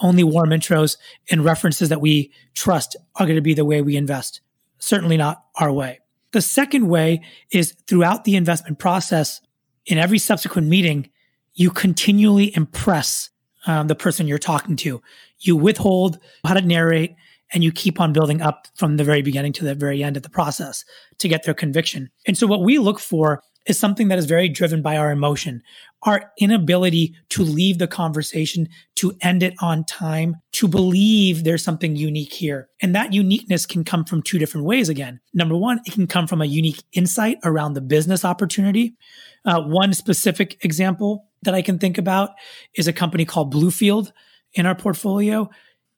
only 0.00 0.22
warm 0.22 0.50
intros 0.50 0.96
and 1.30 1.44
references 1.44 1.88
that 1.88 2.00
we 2.00 2.32
trust 2.54 2.96
are 3.16 3.26
going 3.26 3.36
to 3.36 3.42
be 3.42 3.54
the 3.54 3.64
way 3.64 3.82
we 3.82 3.96
invest. 3.96 4.40
Certainly 4.78 5.16
not 5.16 5.44
our 5.56 5.72
way. 5.72 6.00
The 6.32 6.42
second 6.42 6.88
way 6.88 7.22
is 7.50 7.74
throughout 7.86 8.24
the 8.24 8.36
investment 8.36 8.78
process, 8.78 9.40
in 9.86 9.98
every 9.98 10.18
subsequent 10.18 10.68
meeting, 10.68 11.10
you 11.54 11.70
continually 11.70 12.54
impress 12.54 13.30
um, 13.66 13.88
the 13.88 13.94
person 13.94 14.28
you're 14.28 14.38
talking 14.38 14.76
to. 14.76 15.02
You 15.40 15.56
withhold 15.56 16.18
how 16.44 16.54
to 16.54 16.62
narrate 16.62 17.16
and 17.52 17.64
you 17.64 17.72
keep 17.72 18.00
on 18.00 18.12
building 18.12 18.40
up 18.40 18.68
from 18.74 18.96
the 18.96 19.04
very 19.04 19.22
beginning 19.22 19.52
to 19.54 19.64
the 19.64 19.74
very 19.74 20.04
end 20.04 20.16
of 20.16 20.22
the 20.22 20.30
process 20.30 20.84
to 21.18 21.28
get 21.28 21.42
their 21.42 21.54
conviction. 21.54 22.10
And 22.26 22.38
so 22.38 22.46
what 22.46 22.62
we 22.62 22.78
look 22.78 23.00
for 23.00 23.42
is 23.66 23.78
something 23.78 24.08
that 24.08 24.18
is 24.18 24.26
very 24.26 24.48
driven 24.48 24.82
by 24.82 24.96
our 24.96 25.10
emotion, 25.10 25.62
our 26.02 26.32
inability 26.38 27.14
to 27.28 27.42
leave 27.42 27.78
the 27.78 27.86
conversation, 27.86 28.68
to 28.96 29.12
end 29.20 29.42
it 29.42 29.54
on 29.60 29.84
time, 29.84 30.36
to 30.52 30.66
believe 30.66 31.44
there's 31.44 31.62
something 31.62 31.94
unique 31.94 32.32
here. 32.32 32.68
And 32.80 32.94
that 32.94 33.12
uniqueness 33.12 33.66
can 33.66 33.84
come 33.84 34.04
from 34.04 34.22
two 34.22 34.38
different 34.38 34.66
ways 34.66 34.88
again. 34.88 35.20
Number 35.34 35.56
one, 35.56 35.80
it 35.84 35.92
can 35.92 36.06
come 36.06 36.26
from 36.26 36.40
a 36.40 36.46
unique 36.46 36.82
insight 36.92 37.38
around 37.44 37.74
the 37.74 37.80
business 37.80 38.24
opportunity. 38.24 38.96
Uh, 39.44 39.60
one 39.62 39.92
specific 39.92 40.64
example 40.64 41.26
that 41.42 41.54
I 41.54 41.62
can 41.62 41.78
think 41.78 41.98
about 41.98 42.30
is 42.76 42.88
a 42.88 42.92
company 42.92 43.24
called 43.24 43.52
Bluefield 43.52 44.12
in 44.54 44.66
our 44.66 44.74
portfolio. 44.74 45.48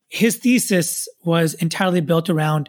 His 0.09 0.37
thesis 0.37 1.09
was 1.25 1.55
entirely 1.55 2.01
built 2.01 2.29
around 2.29 2.69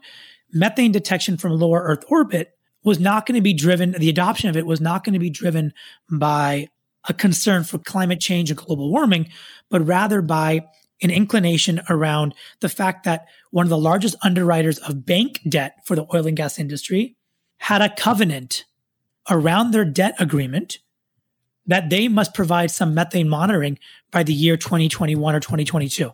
methane 0.54 0.92
detection 0.92 1.36
from 1.36 1.52
lower 1.54 1.82
Earth 1.82 2.06
orbit 2.08 2.53
was 2.84 3.00
not 3.00 3.26
going 3.26 3.36
to 3.36 3.42
be 3.42 3.54
driven, 3.54 3.92
the 3.92 4.10
adoption 4.10 4.50
of 4.50 4.58
it 4.58 4.66
was 4.66 4.82
not 4.82 5.04
going 5.04 5.14
to 5.14 5.20
be 5.20 5.30
driven 5.30 5.74
by 6.10 6.68
a 7.08 7.14
concern 7.14 7.64
for 7.64 7.78
climate 7.78 8.20
change 8.20 8.50
and 8.50 8.58
global 8.58 8.90
warming, 8.90 9.30
but 9.70 9.86
rather 9.86 10.22
by 10.22 10.62
an 11.02 11.12
inclination 11.12 11.82
around 11.90 12.34
the 12.62 12.70
fact 12.70 13.04
that 13.04 13.26
one 13.52 13.66
of 13.66 13.70
the 13.70 13.78
largest 13.78 14.16
underwriters 14.24 14.78
of 14.80 15.06
bank 15.06 15.42
debt 15.48 15.76
for 15.86 15.96
the 15.96 16.06
oil 16.14 16.28
and 16.28 16.38
gas 16.38 16.58
industry 16.58 17.16
had 17.58 17.82
a 17.82 17.94
covenant 17.94 18.66
around 19.30 19.72
their 19.72 19.86
debt 19.86 20.16
agreement 20.20 20.80
that 21.66 21.90
they 21.90 22.08
must 22.08 22.34
provide 22.34 22.72
some 22.72 22.94
methane 22.94 23.30
monitoring 23.30 23.80
by 24.12 24.24
the 24.24 24.34
year 24.34 24.58
2021 24.58 25.36
or 25.36 25.40
2022. 25.40 26.12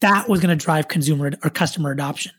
That 0.00 0.28
was 0.28 0.40
going 0.40 0.56
to 0.56 0.64
drive 0.64 0.88
consumer 0.88 1.32
or 1.42 1.50
customer 1.50 1.90
adoption. 1.90 2.32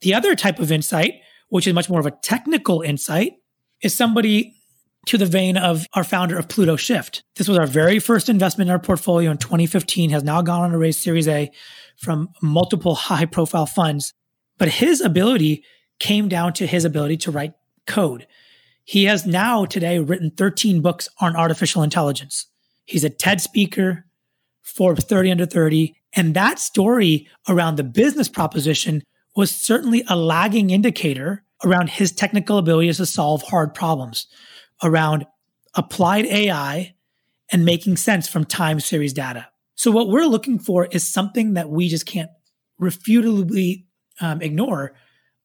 The 0.00 0.14
other 0.14 0.34
type 0.34 0.58
of 0.58 0.70
insight, 0.72 1.20
which 1.54 1.68
is 1.68 1.72
much 1.72 1.88
more 1.88 2.00
of 2.00 2.06
a 2.06 2.10
technical 2.10 2.80
insight, 2.80 3.34
is 3.80 3.94
somebody 3.94 4.56
to 5.06 5.16
the 5.16 5.24
vein 5.24 5.56
of 5.56 5.86
our 5.92 6.02
founder 6.02 6.36
of 6.36 6.48
PlutoShift. 6.48 7.22
This 7.36 7.48
was 7.48 7.56
our 7.56 7.66
very 7.68 8.00
first 8.00 8.28
investment 8.28 8.68
in 8.68 8.72
our 8.72 8.80
portfolio 8.80 9.30
in 9.30 9.38
2015, 9.38 10.10
has 10.10 10.24
now 10.24 10.42
gone 10.42 10.62
on 10.62 10.72
to 10.72 10.78
raise 10.78 10.98
Series 10.98 11.28
A 11.28 11.52
from 11.96 12.28
multiple 12.42 12.94
high 12.96 13.24
profile 13.24 13.66
funds. 13.66 14.14
But 14.58 14.68
his 14.68 15.00
ability 15.00 15.62
came 16.00 16.28
down 16.28 16.54
to 16.54 16.66
his 16.66 16.84
ability 16.84 17.18
to 17.18 17.30
write 17.30 17.52
code. 17.86 18.26
He 18.82 19.04
has 19.04 19.24
now 19.24 19.64
today 19.64 20.00
written 20.00 20.32
13 20.32 20.80
books 20.80 21.08
on 21.20 21.36
artificial 21.36 21.84
intelligence. 21.84 22.48
He's 22.84 23.04
a 23.04 23.10
TED 23.10 23.40
speaker, 23.40 24.06
Forbes 24.60 25.04
30 25.04 25.30
under 25.30 25.46
30. 25.46 25.94
And 26.16 26.34
that 26.34 26.58
story 26.58 27.28
around 27.48 27.76
the 27.76 27.84
business 27.84 28.28
proposition 28.28 29.04
was 29.36 29.52
certainly 29.52 30.02
a 30.08 30.16
lagging 30.16 30.70
indicator 30.70 31.43
around 31.64 31.88
his 31.88 32.12
technical 32.12 32.58
abilities 32.58 32.98
to 32.98 33.06
solve 33.06 33.42
hard 33.42 33.74
problems 33.74 34.26
around 34.82 35.26
applied 35.74 36.26
AI 36.26 36.94
and 37.50 37.64
making 37.64 37.96
sense 37.96 38.28
from 38.28 38.44
time 38.44 38.80
series 38.80 39.12
data. 39.12 39.48
So 39.74 39.90
what 39.90 40.08
we're 40.08 40.26
looking 40.26 40.58
for 40.58 40.86
is 40.86 41.06
something 41.06 41.54
that 41.54 41.68
we 41.68 41.88
just 41.88 42.06
can't 42.06 42.30
refutably 42.80 43.84
um, 44.20 44.40
ignore 44.40 44.94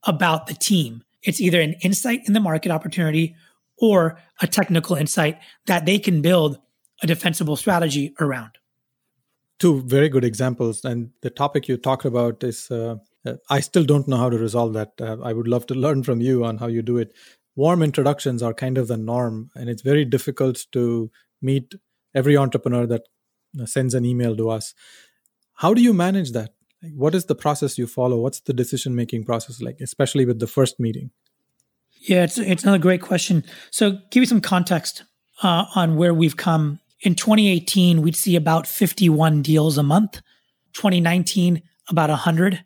about 0.03 0.47
the 0.47 0.53
team. 0.53 1.03
It's 1.23 1.41
either 1.41 1.59
an 1.59 1.73
insight 1.81 2.21
in 2.27 2.33
the 2.33 2.39
market 2.39 2.71
opportunity 2.71 3.35
or 3.77 4.19
a 4.41 4.47
technical 4.47 4.95
insight 4.95 5.39
that 5.65 5.85
they 5.85 5.99
can 5.99 6.21
build 6.21 6.59
a 7.01 7.07
defensible 7.07 7.55
strategy 7.55 8.13
around. 8.19 8.51
Two 9.59 9.81
very 9.81 10.09
good 10.09 10.23
examples. 10.23 10.85
And 10.85 11.09
the 11.21 11.29
topic 11.29 11.67
you 11.67 11.77
talked 11.77 12.05
about 12.05 12.43
is 12.43 12.69
uh, 12.71 12.95
uh 13.25 13.35
I 13.49 13.59
still 13.59 13.83
don't 13.83 14.07
know 14.07 14.17
how 14.17 14.29
to 14.29 14.38
resolve 14.38 14.73
that. 14.73 14.93
Uh, 14.99 15.17
I 15.23 15.33
would 15.33 15.47
love 15.47 15.65
to 15.67 15.73
learn 15.85 16.03
from 16.03 16.21
you 16.21 16.43
on 16.43 16.57
how 16.57 16.67
you 16.67 16.81
do 16.81 16.97
it. 16.97 17.13
Warm 17.55 17.83
introductions 17.83 18.41
are 18.41 18.53
kind 18.53 18.77
of 18.77 18.88
the 18.88 18.97
norm 18.97 19.49
and 19.55 19.69
it's 19.69 19.81
very 19.81 20.05
difficult 20.05 20.65
to 20.71 21.11
meet 21.41 21.75
every 22.15 22.38
entrepreneur 22.38 22.85
that 22.88 23.03
uh, 23.59 23.65
sends 23.65 23.93
an 23.93 24.05
email 24.05 24.35
to 24.38 24.49
us. 24.49 24.73
How 25.55 25.73
do 25.73 25.81
you 25.81 25.93
manage 25.93 26.31
that? 26.31 26.51
What 26.93 27.13
is 27.13 27.25
the 27.25 27.35
process 27.35 27.77
you 27.77 27.88
follow? 27.88 28.21
What's 28.21 28.39
the 28.39 28.53
decision 28.53 28.95
making 28.95 29.25
process 29.25 29.61
like 29.61 29.81
especially 29.81 30.25
with 30.25 30.39
the 30.39 30.47
first 30.47 30.79
meeting? 30.79 31.11
Yeah 31.99 32.23
it's, 32.23 32.38
it's 32.38 32.63
another 32.63 32.77
great 32.77 33.01
question. 33.01 33.43
So 33.71 33.97
give 34.11 34.21
you 34.21 34.25
some 34.25 34.41
context 34.41 35.03
uh, 35.43 35.65
on 35.75 35.97
where 35.97 36.13
we've 36.13 36.38
come. 36.38 36.79
In 37.01 37.15
2018 37.15 38.01
we'd 38.01 38.15
see 38.15 38.35
about 38.35 38.67
51 38.67 39.41
deals 39.41 39.77
a 39.77 39.83
month. 39.83 40.21
2019 40.73 41.61
about 41.89 42.09
100 42.09 42.63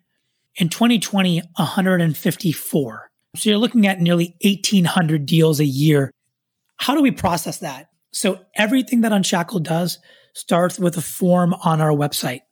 in 0.56 0.68
2020 0.68 1.40
154 1.56 3.10
so 3.36 3.50
you're 3.50 3.58
looking 3.58 3.86
at 3.86 4.00
nearly 4.00 4.36
1,800 4.42 5.26
deals 5.26 5.58
a 5.58 5.64
year. 5.64 6.10
How 6.76 6.94
do 6.94 7.02
we 7.02 7.10
process 7.10 7.58
that? 7.58 7.88
So 8.12 8.40
everything 8.54 9.00
that 9.00 9.12
Unshackled 9.12 9.64
does 9.64 9.98
starts 10.34 10.78
with 10.78 10.96
a 10.96 11.02
form 11.02 11.54
on 11.64 11.80
our 11.80 11.90
website. 11.90 12.42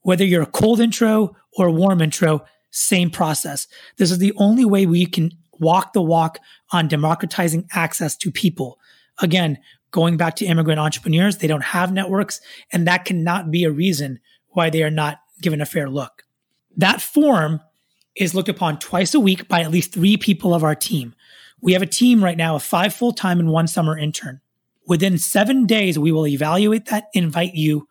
Whether 0.00 0.24
you're 0.24 0.42
a 0.42 0.46
cold 0.46 0.80
intro 0.80 1.36
or 1.56 1.68
a 1.68 1.72
warm 1.72 2.00
intro, 2.00 2.44
same 2.70 3.10
process. 3.10 3.68
This 3.98 4.10
is 4.10 4.18
the 4.18 4.32
only 4.36 4.64
way 4.64 4.86
we 4.86 5.06
can 5.06 5.30
walk 5.60 5.92
the 5.92 6.02
walk 6.02 6.38
on 6.72 6.88
democratizing 6.88 7.68
access 7.72 8.16
to 8.16 8.32
people. 8.32 8.78
Again, 9.20 9.58
going 9.92 10.16
back 10.16 10.34
to 10.36 10.46
immigrant 10.46 10.80
entrepreneurs, 10.80 11.36
they 11.36 11.46
don't 11.46 11.62
have 11.62 11.92
networks, 11.92 12.40
and 12.72 12.86
that 12.88 13.04
cannot 13.04 13.50
be 13.50 13.62
a 13.62 13.70
reason 13.70 14.18
why 14.48 14.70
they 14.70 14.82
are 14.82 14.90
not 14.90 15.18
given 15.40 15.60
a 15.60 15.66
fair 15.66 15.88
look. 15.88 16.24
That 16.76 17.00
form 17.00 17.60
is 18.16 18.34
looked 18.34 18.48
upon 18.48 18.78
twice 18.78 19.14
a 19.14 19.20
week 19.20 19.48
by 19.48 19.60
at 19.60 19.70
least 19.70 19.92
three 19.92 20.16
people 20.16 20.54
of 20.54 20.64
our 20.64 20.74
team. 20.74 21.14
We 21.60 21.72
have 21.72 21.82
a 21.82 21.86
team 21.86 22.22
right 22.22 22.36
now 22.36 22.56
of 22.56 22.62
five 22.62 22.94
full 22.94 23.12
time 23.12 23.38
and 23.38 23.50
one 23.50 23.66
summer 23.66 23.96
intern. 23.96 24.40
Within 24.86 25.16
seven 25.16 25.64
days, 25.64 25.98
we 25.98 26.12
will 26.12 26.26
evaluate 26.26 26.86
that, 26.86 27.04
invite 27.14 27.54
you 27.54 27.88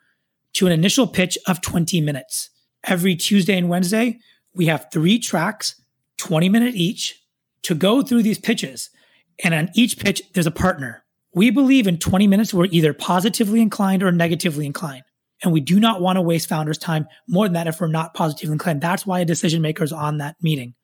to 0.54 0.68
an 0.68 0.74
initial 0.74 1.08
pitch 1.08 1.38
of 1.48 1.62
20 1.62 2.02
minutes. 2.02 2.50
Every 2.84 3.16
Tuesday 3.16 3.58
and 3.58 3.70
Wednesday, 3.70 4.20
we 4.54 4.66
have 4.66 4.88
three 4.92 5.18
tracks, 5.20 5.82
20 6.18 6.50
minute 6.50 6.76
each, 6.76 7.24
to 7.64 7.76
go 7.76 8.02
through 8.02 8.24
these 8.24 8.40
pitches. 8.40 8.90
And 9.44 9.54
on 9.54 9.70
each 9.74 9.98
pitch, 9.98 10.22
there's 10.34 10.48
a 10.48 10.52
partner. 10.52 11.06
We 11.34 11.50
believe 11.50 11.88
in 11.88 11.98
20 11.98 12.28
minutes, 12.28 12.54
we're 12.54 12.66
either 12.66 12.94
positively 12.94 13.62
inclined 13.62 14.04
or 14.04 14.12
negatively 14.12 14.66
inclined. 14.66 15.04
And 15.44 15.52
we 15.52 15.60
do 15.60 15.80
not 15.80 16.02
want 16.02 16.18
to 16.18 16.22
waste 16.22 16.50
founders' 16.50 16.78
time 16.78 17.08
more 17.28 17.46
than 17.46 17.54
that 17.54 17.68
if 17.68 17.82
we're 17.82 17.88
not 17.88 18.14
positively 18.14 18.54
inclined. 18.54 18.82
That's 18.82 19.06
why 19.06 19.20
a 19.20 19.26
decision 19.26 19.62
maker 19.62 19.84
is 19.84 19.92
on 19.92 20.18
that 20.20 20.36
meeting. 20.42 20.76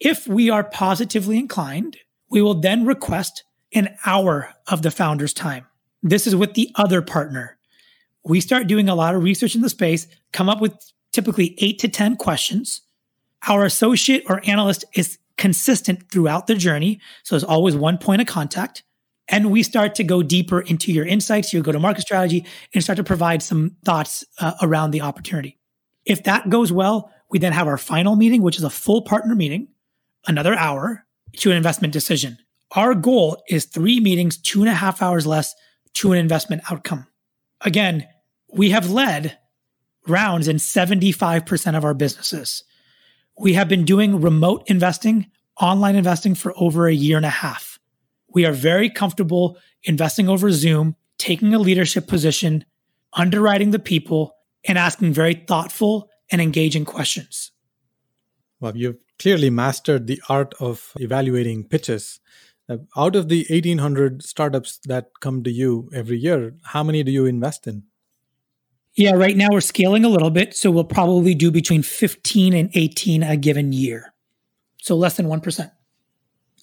If 0.00 0.26
we 0.26 0.50
are 0.50 0.64
positively 0.64 1.38
inclined, 1.38 1.98
we 2.30 2.42
will 2.42 2.60
then 2.60 2.84
request 2.86 3.44
an 3.74 3.94
hour 4.04 4.54
of 4.66 4.82
the 4.82 4.90
founder's 4.90 5.34
time. 5.34 5.66
This 6.02 6.26
is 6.26 6.36
with 6.36 6.54
the 6.54 6.70
other 6.76 7.02
partner. 7.02 7.58
We 8.24 8.40
start 8.40 8.66
doing 8.66 8.88
a 8.88 8.94
lot 8.94 9.14
of 9.14 9.22
research 9.22 9.54
in 9.54 9.60
the 9.60 9.68
space, 9.68 10.06
come 10.32 10.48
up 10.48 10.60
with 10.60 10.74
typically 11.12 11.54
eight 11.58 11.78
to 11.80 11.88
10 11.88 12.16
questions. 12.16 12.82
Our 13.48 13.64
associate 13.64 14.24
or 14.28 14.40
analyst 14.44 14.84
is 14.94 15.18
consistent 15.36 16.10
throughout 16.10 16.46
the 16.46 16.54
journey. 16.54 17.00
So 17.22 17.34
there's 17.34 17.44
always 17.44 17.76
one 17.76 17.98
point 17.98 18.20
of 18.20 18.26
contact 18.26 18.82
and 19.28 19.50
we 19.50 19.62
start 19.62 19.94
to 19.96 20.04
go 20.04 20.22
deeper 20.22 20.60
into 20.60 20.92
your 20.92 21.06
insights, 21.06 21.52
your 21.52 21.62
go 21.62 21.72
to 21.72 21.78
market 21.78 22.02
strategy, 22.02 22.44
and 22.72 22.82
start 22.82 22.96
to 22.96 23.04
provide 23.04 23.42
some 23.42 23.76
thoughts 23.84 24.24
uh, 24.40 24.52
around 24.62 24.92
the 24.92 25.00
opportunity. 25.00 25.58
If 26.04 26.24
that 26.24 26.48
goes 26.48 26.70
well, 26.70 27.10
we 27.30 27.38
then 27.38 27.52
have 27.52 27.66
our 27.66 27.78
final 27.78 28.14
meeting, 28.14 28.42
which 28.42 28.56
is 28.56 28.62
a 28.62 28.70
full 28.70 29.02
partner 29.02 29.34
meeting, 29.34 29.68
another 30.26 30.54
hour 30.54 31.04
to 31.38 31.50
an 31.50 31.56
investment 31.56 31.92
decision. 31.92 32.38
Our 32.72 32.94
goal 32.94 33.42
is 33.48 33.64
three 33.64 34.00
meetings, 34.00 34.36
two 34.36 34.60
and 34.60 34.68
a 34.68 34.74
half 34.74 35.02
hours 35.02 35.26
less 35.26 35.54
to 35.94 36.12
an 36.12 36.18
investment 36.18 36.62
outcome. 36.70 37.06
Again, 37.62 38.06
we 38.52 38.70
have 38.70 38.90
led 38.90 39.38
rounds 40.06 40.46
in 40.46 40.56
75% 40.56 41.76
of 41.76 41.84
our 41.84 41.94
businesses. 41.94 42.62
We 43.38 43.54
have 43.54 43.68
been 43.68 43.84
doing 43.84 44.20
remote 44.20 44.64
investing, 44.66 45.30
online 45.60 45.96
investing 45.96 46.34
for 46.34 46.52
over 46.56 46.86
a 46.86 46.94
year 46.94 47.16
and 47.16 47.26
a 47.26 47.30
half 47.30 47.65
we 48.36 48.44
are 48.44 48.52
very 48.52 48.90
comfortable 48.90 49.56
investing 49.84 50.28
over 50.28 50.50
Zoom, 50.52 50.94
taking 51.16 51.54
a 51.54 51.58
leadership 51.58 52.06
position, 52.06 52.66
underwriting 53.14 53.70
the 53.70 53.78
people, 53.78 54.36
and 54.68 54.76
asking 54.76 55.14
very 55.14 55.32
thoughtful 55.32 56.10
and 56.30 56.42
engaging 56.42 56.84
questions. 56.84 57.52
Well, 58.60 58.76
you've 58.76 58.98
clearly 59.18 59.48
mastered 59.48 60.06
the 60.06 60.20
art 60.28 60.52
of 60.60 60.92
evaluating 60.96 61.64
pitches. 61.64 62.20
Uh, 62.68 62.76
out 62.94 63.16
of 63.16 63.30
the 63.30 63.46
1800 63.48 64.22
startups 64.22 64.80
that 64.84 65.12
come 65.20 65.42
to 65.42 65.50
you 65.50 65.88
every 65.94 66.18
year, 66.18 66.56
how 66.62 66.82
many 66.84 67.02
do 67.02 67.10
you 67.10 67.24
invest 67.24 67.66
in? 67.66 67.84
Yeah, 68.96 69.12
right 69.12 69.34
now 69.36 69.48
we're 69.50 69.62
scaling 69.62 70.04
a 70.04 70.10
little 70.10 70.30
bit. 70.30 70.54
So 70.54 70.70
we'll 70.70 70.84
probably 70.84 71.34
do 71.34 71.50
between 71.50 71.82
15 71.82 72.52
and 72.52 72.68
18 72.74 73.22
a 73.22 73.38
given 73.38 73.72
year. 73.72 74.12
So 74.82 74.94
less 74.94 75.16
than 75.16 75.24
1%. 75.24 75.70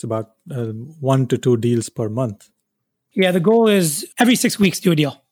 It's 0.03 0.05
about 0.05 0.31
uh, 0.51 0.73
one 0.99 1.27
to 1.27 1.37
two 1.37 1.55
deals 1.55 1.87
per 1.87 2.09
month. 2.09 2.49
Yeah, 3.13 3.31
the 3.31 3.39
goal 3.39 3.69
is 3.69 4.05
every 4.19 4.35
six 4.35 4.59
weeks 4.59 4.81
do 4.81 4.91
a 4.91 4.95
deal. 4.97 5.23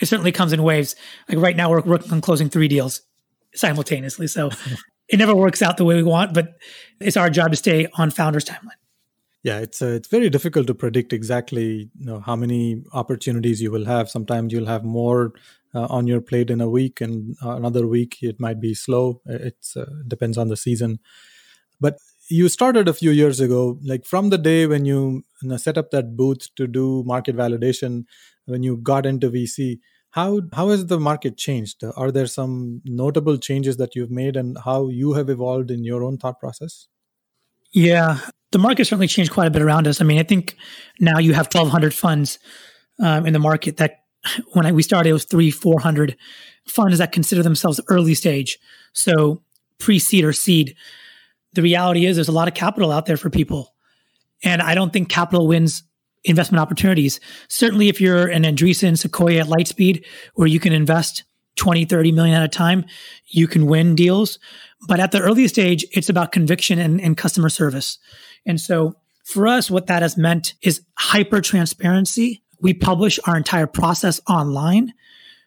It 0.00 0.06
certainly 0.06 0.32
comes 0.32 0.52
in 0.52 0.62
waves. 0.62 0.96
Like 1.30 1.38
right 1.38 1.56
now, 1.56 1.70
we're 1.70 1.80
working 1.80 2.12
on 2.12 2.20
closing 2.20 2.50
three 2.50 2.68
deals 2.68 3.00
simultaneously. 3.54 4.26
So 4.26 4.50
it 5.08 5.18
never 5.18 5.34
works 5.34 5.62
out 5.62 5.78
the 5.78 5.86
way 5.86 5.94
we 5.94 6.02
want, 6.02 6.34
but 6.34 6.58
it's 7.00 7.16
our 7.16 7.30
job 7.30 7.52
to 7.52 7.56
stay 7.56 7.88
on 7.94 8.10
founder's 8.10 8.44
timeline. 8.44 8.76
Yeah, 9.42 9.60
it's 9.60 9.80
uh, 9.80 9.86
it's 9.86 10.08
very 10.08 10.28
difficult 10.28 10.66
to 10.66 10.74
predict 10.74 11.14
exactly 11.14 11.88
you 11.98 12.06
know 12.06 12.20
how 12.20 12.36
many 12.36 12.82
opportunities 12.92 13.62
you 13.62 13.70
will 13.70 13.86
have. 13.86 14.10
Sometimes 14.10 14.52
you'll 14.52 14.66
have 14.66 14.84
more 14.84 15.32
uh, 15.74 15.86
on 15.86 16.06
your 16.06 16.20
plate 16.20 16.50
in 16.50 16.60
a 16.60 16.68
week, 16.68 17.00
and 17.00 17.34
uh, 17.42 17.52
another 17.52 17.86
week 17.86 18.18
it 18.20 18.38
might 18.38 18.60
be 18.60 18.74
slow. 18.74 19.22
It 19.24 19.56
uh, 19.74 19.86
depends 20.06 20.36
on 20.36 20.48
the 20.48 20.56
season. 20.56 20.98
But 21.80 21.96
you 22.28 22.48
started 22.48 22.88
a 22.88 22.92
few 22.92 23.10
years 23.10 23.40
ago, 23.40 23.78
like 23.82 24.04
from 24.04 24.30
the 24.30 24.38
day 24.38 24.66
when 24.66 24.84
you, 24.84 25.24
you 25.42 25.48
know, 25.48 25.56
set 25.56 25.78
up 25.78 25.90
that 25.90 26.16
booth 26.16 26.54
to 26.56 26.66
do 26.66 27.02
market 27.06 27.36
validation, 27.36 28.04
when 28.48 28.62
you 28.62 28.76
got 28.76 29.06
into 29.06 29.30
VC. 29.30 29.78
How 30.10 30.40
how 30.54 30.70
has 30.70 30.86
the 30.86 30.98
market 30.98 31.36
changed? 31.36 31.84
Are 31.96 32.10
there 32.10 32.26
some 32.26 32.80
notable 32.84 33.36
changes 33.36 33.76
that 33.76 33.94
you've 33.94 34.10
made, 34.10 34.36
and 34.36 34.56
how 34.64 34.88
you 34.88 35.12
have 35.12 35.28
evolved 35.28 35.70
in 35.70 35.84
your 35.84 36.02
own 36.02 36.16
thought 36.16 36.40
process? 36.40 36.88
Yeah, 37.72 38.18
the 38.50 38.58
market 38.58 38.86
certainly 38.86 39.06
changed 39.06 39.32
quite 39.32 39.46
a 39.46 39.50
bit 39.50 39.60
around 39.62 39.86
us. 39.86 40.00
I 40.00 40.04
mean, 40.04 40.18
I 40.18 40.22
think 40.22 40.56
now 40.98 41.18
you 41.18 41.34
have 41.34 41.46
1,200 41.46 41.92
funds 41.92 42.38
um, 42.98 43.26
in 43.26 43.34
the 43.34 43.38
market 43.38 43.76
that 43.76 44.04
when 44.52 44.64
I, 44.64 44.72
we 44.72 44.82
started, 44.82 45.10
it 45.10 45.12
was 45.12 45.26
three, 45.26 45.50
400 45.50 46.16
funds 46.66 46.98
that 46.98 47.12
consider 47.12 47.42
themselves 47.42 47.78
early 47.88 48.14
stage. 48.14 48.58
So 48.94 49.42
pre 49.78 49.98
seed 49.98 50.24
or 50.24 50.32
seed. 50.32 50.74
The 51.58 51.62
reality 51.62 52.06
is 52.06 52.16
there's 52.16 52.28
a 52.28 52.32
lot 52.32 52.46
of 52.46 52.54
capital 52.54 52.92
out 52.92 53.06
there 53.06 53.16
for 53.16 53.30
people. 53.30 53.74
And 54.44 54.62
I 54.62 54.76
don't 54.76 54.92
think 54.92 55.08
capital 55.08 55.48
wins 55.48 55.82
investment 56.22 56.62
opportunities. 56.62 57.18
Certainly 57.48 57.88
if 57.88 58.00
you're 58.00 58.28
an 58.28 58.44
Andreessen, 58.44 58.96
Sequoia 58.96 59.40
at 59.40 59.48
Lightspeed, 59.48 60.04
where 60.34 60.46
you 60.46 60.60
can 60.60 60.72
invest 60.72 61.24
20, 61.56 61.84
30 61.84 62.12
million 62.12 62.36
at 62.36 62.44
a 62.44 62.48
time, 62.48 62.84
you 63.26 63.48
can 63.48 63.66
win 63.66 63.96
deals. 63.96 64.38
But 64.86 65.00
at 65.00 65.10
the 65.10 65.20
earliest 65.20 65.56
stage, 65.56 65.84
it's 65.90 66.08
about 66.08 66.30
conviction 66.30 66.78
and, 66.78 67.00
and 67.00 67.16
customer 67.16 67.48
service. 67.48 67.98
And 68.46 68.60
so 68.60 68.94
for 69.24 69.48
us, 69.48 69.68
what 69.68 69.88
that 69.88 70.02
has 70.02 70.16
meant 70.16 70.54
is 70.62 70.82
hyper 70.96 71.40
transparency. 71.40 72.40
We 72.60 72.72
publish 72.72 73.18
our 73.26 73.36
entire 73.36 73.66
process 73.66 74.20
online. 74.28 74.92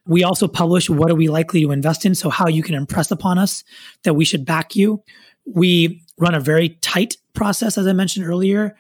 We 0.06 0.26
also 0.26 0.50
publish 0.50 0.90
what 0.90 1.10
are 1.10 1.16
we 1.16 1.30
likely 1.30 1.62
to 1.62 1.72
invest 1.72 2.06
in. 2.06 2.16
So 2.16 2.30
how 2.30 2.50
you 2.50 2.64
can 2.64 2.76
impress 2.76 3.12
upon 3.12 3.38
us 3.38 3.64
that 4.04 4.16
we 4.16 4.26
should 4.26 4.44
back 4.44 4.76
you. 4.76 5.02
We 5.46 6.04
run 6.18 6.36
a 6.36 6.40
very 6.40 6.70
tight 6.82 7.18
process, 7.34 7.78
as 7.78 7.88
I 7.88 7.94
mentioned 7.94 8.26
earlier. 8.26 8.76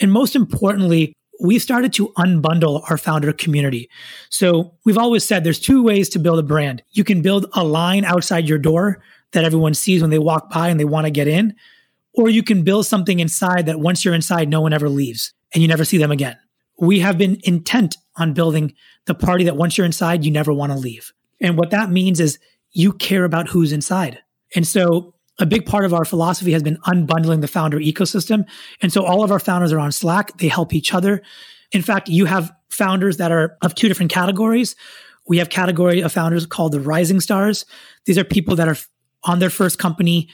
And 0.00 0.12
most 0.12 0.36
importantly, 0.36 1.12
we've 1.40 1.62
started 1.62 1.92
to 1.94 2.08
unbundle 2.16 2.88
our 2.90 2.96
founder 2.96 3.32
community. 3.32 3.90
So 4.30 4.74
we've 4.84 4.98
always 4.98 5.24
said 5.24 5.44
there's 5.44 5.60
two 5.60 5.82
ways 5.82 6.08
to 6.10 6.18
build 6.18 6.38
a 6.38 6.42
brand. 6.42 6.82
You 6.92 7.04
can 7.04 7.22
build 7.22 7.46
a 7.52 7.64
line 7.64 8.04
outside 8.04 8.48
your 8.48 8.58
door 8.58 9.02
that 9.32 9.44
everyone 9.44 9.74
sees 9.74 10.00
when 10.00 10.10
they 10.10 10.18
walk 10.18 10.50
by 10.50 10.68
and 10.68 10.80
they 10.80 10.84
want 10.84 11.06
to 11.06 11.10
get 11.10 11.28
in, 11.28 11.54
or 12.14 12.30
you 12.30 12.42
can 12.42 12.62
build 12.62 12.86
something 12.86 13.20
inside 13.20 13.66
that 13.66 13.80
once 13.80 14.04
you're 14.04 14.14
inside, 14.14 14.48
no 14.48 14.60
one 14.60 14.72
ever 14.72 14.88
leaves 14.88 15.34
and 15.52 15.62
you 15.62 15.68
never 15.68 15.84
see 15.84 15.98
them 15.98 16.10
again. 16.10 16.36
We 16.78 17.00
have 17.00 17.18
been 17.18 17.38
intent 17.44 17.96
on 18.16 18.32
building 18.32 18.74
the 19.06 19.14
party 19.14 19.44
that 19.44 19.56
once 19.56 19.76
you're 19.76 19.86
inside, 19.86 20.24
you 20.24 20.30
never 20.30 20.52
want 20.52 20.72
to 20.72 20.78
leave. 20.78 21.12
And 21.40 21.58
what 21.58 21.70
that 21.70 21.90
means 21.90 22.20
is 22.20 22.38
you 22.72 22.92
care 22.92 23.24
about 23.24 23.48
who's 23.48 23.72
inside. 23.72 24.20
And 24.54 24.66
so 24.66 25.14
a 25.38 25.46
big 25.46 25.66
part 25.66 25.84
of 25.84 25.92
our 25.92 26.04
philosophy 26.04 26.52
has 26.52 26.62
been 26.62 26.78
unbundling 26.86 27.40
the 27.40 27.48
founder 27.48 27.78
ecosystem. 27.78 28.46
And 28.80 28.92
so 28.92 29.04
all 29.04 29.22
of 29.22 29.30
our 29.30 29.38
founders 29.38 29.72
are 29.72 29.78
on 29.78 29.92
Slack. 29.92 30.38
They 30.38 30.48
help 30.48 30.74
each 30.74 30.94
other. 30.94 31.22
In 31.72 31.82
fact, 31.82 32.08
you 32.08 32.24
have 32.24 32.52
founders 32.70 33.18
that 33.18 33.32
are 33.32 33.56
of 33.62 33.74
two 33.74 33.88
different 33.88 34.12
categories. 34.12 34.76
We 35.28 35.38
have 35.38 35.50
category 35.50 36.00
of 36.00 36.12
founders 36.12 36.46
called 36.46 36.72
the 36.72 36.80
rising 36.80 37.20
stars. 37.20 37.66
These 38.04 38.18
are 38.18 38.24
people 38.24 38.56
that 38.56 38.68
are 38.68 38.76
on 39.24 39.40
their 39.40 39.50
first 39.50 39.78
company. 39.78 40.28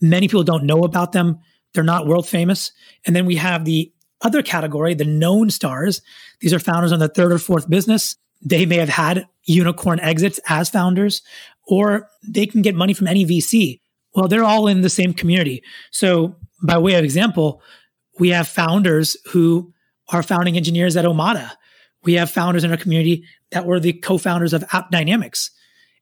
Many 0.00 0.26
people 0.26 0.44
don't 0.44 0.64
know 0.64 0.80
about 0.80 1.12
them. 1.12 1.38
They're 1.74 1.84
not 1.84 2.06
world 2.06 2.26
famous. 2.26 2.72
And 3.06 3.14
then 3.14 3.26
we 3.26 3.36
have 3.36 3.64
the 3.64 3.92
other 4.22 4.42
category, 4.42 4.94
the 4.94 5.04
known 5.04 5.50
stars. 5.50 6.02
These 6.40 6.52
are 6.52 6.58
founders 6.58 6.92
on 6.92 6.98
the 6.98 7.08
third 7.08 7.30
or 7.30 7.38
fourth 7.38 7.68
business. 7.68 8.16
They 8.42 8.66
may 8.66 8.76
have 8.76 8.88
had 8.88 9.26
unicorn 9.44 10.00
exits 10.00 10.40
as 10.48 10.68
founders, 10.68 11.22
or 11.66 12.08
they 12.26 12.46
can 12.46 12.62
get 12.62 12.74
money 12.74 12.94
from 12.94 13.06
any 13.06 13.24
VC. 13.24 13.80
Well, 14.18 14.26
they're 14.26 14.42
all 14.42 14.66
in 14.66 14.80
the 14.80 14.90
same 14.90 15.14
community. 15.14 15.62
So, 15.92 16.34
by 16.60 16.76
way 16.76 16.94
of 16.94 17.04
example, 17.04 17.62
we 18.18 18.30
have 18.30 18.48
founders 18.48 19.16
who 19.30 19.72
are 20.08 20.24
founding 20.24 20.56
engineers 20.56 20.96
at 20.96 21.04
Omada. 21.04 21.52
We 22.02 22.14
have 22.14 22.28
founders 22.28 22.64
in 22.64 22.72
our 22.72 22.76
community 22.76 23.22
that 23.52 23.64
were 23.64 23.78
the 23.78 23.92
co-founders 23.92 24.52
of 24.52 24.64
AppDynamics. 24.70 25.50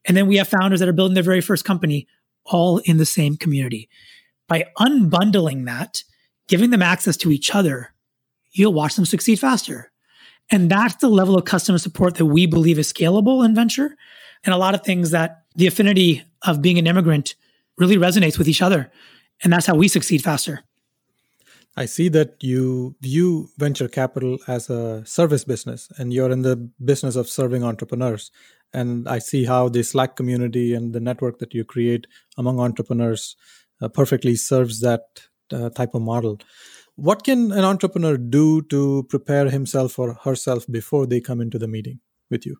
And 0.07 0.17
then 0.17 0.29
we 0.29 0.37
have 0.37 0.49
founders 0.49 0.81
that 0.81 0.89
are 0.89 0.95
building 0.95 1.13
their 1.13 1.23
very 1.23 1.43
first 1.43 1.67
company 1.67 2.09
all 2.47 2.79
in 2.79 2.97
the 2.97 3.05
same 3.05 3.37
community. 3.37 3.91
By 4.49 4.65
unbundling 4.79 5.67
that, 5.67 6.03
giving 6.49 6.71
them 6.71 6.81
access 6.81 7.19
to 7.19 7.31
each 7.31 7.55
other, 7.55 7.93
you'll 8.53 8.73
watch 8.73 8.95
them 8.95 9.05
succeed 9.05 9.41
faster. 9.41 9.93
And 10.51 10.71
that's 10.71 10.97
the 10.97 11.11
level 11.11 11.37
of 11.37 11.45
customer 11.45 11.77
support 11.77 12.15
that 12.15 12.25
we 12.25 12.47
believe 12.47 12.79
is 12.79 12.91
scalable 12.91 13.45
in 13.45 13.55
venture. 13.55 13.95
And 14.43 14.55
a 14.55 14.59
lot 14.59 14.75
of 14.75 14.85
things 14.85 15.11
that 15.11 15.43
the 15.55 15.67
affinity 15.67 16.23
of 16.47 16.63
being 16.63 16.79
an 16.79 16.87
immigrant 16.87 17.35
really 17.79 17.97
resonates 17.97 18.39
with 18.39 18.49
each 18.49 18.63
other. 18.63 18.91
And 19.43 19.53
that's 19.53 19.67
how 19.67 19.75
we 19.75 19.89
succeed 19.89 20.23
faster. 20.23 20.65
I 21.77 21.85
see 21.85 22.09
that 22.09 22.43
you 22.43 22.97
view 23.03 23.51
venture 23.59 23.89
capital 23.89 24.39
as 24.49 24.71
a 24.71 25.05
service 25.05 25.45
business 25.45 25.91
and 25.99 26.13
you're 26.13 26.31
in 26.31 26.41
the 26.41 26.57
business 26.83 27.17
of 27.17 27.29
serving 27.29 27.65
entrepreneurs. 27.65 28.31
And 28.73 29.07
I 29.07 29.19
see 29.19 29.45
how 29.45 29.69
the 29.69 29.83
Slack 29.83 30.17
community 30.17 30.73
and 30.73 30.95
the 30.95 31.01
network 31.01 31.39
that 31.39 31.53
you 31.53 31.65
create 31.65 32.07
among 32.39 32.61
entrepreneurs 32.61 33.37
uh, 33.83 33.89
perfectly 33.89 34.37
serves 34.37 34.81
that 34.81 35.03
uh, 35.53 35.69
type 35.71 35.95
of 35.95 36.01
model. 36.01 36.39
What 36.95 37.25
can 37.25 37.53
an 37.53 37.65
entrepreneur 37.65 38.17
do 38.17 38.63
to 38.63 39.05
prepare 39.11 39.51
himself 39.51 39.99
or 39.99 40.15
herself 40.15 40.65
before 40.71 41.07
they 41.07 41.21
come 41.21 41.43
into 41.43 41.59
the 41.59 41.69
meeting 41.69 42.01
with 42.31 42.47
you? 42.47 42.57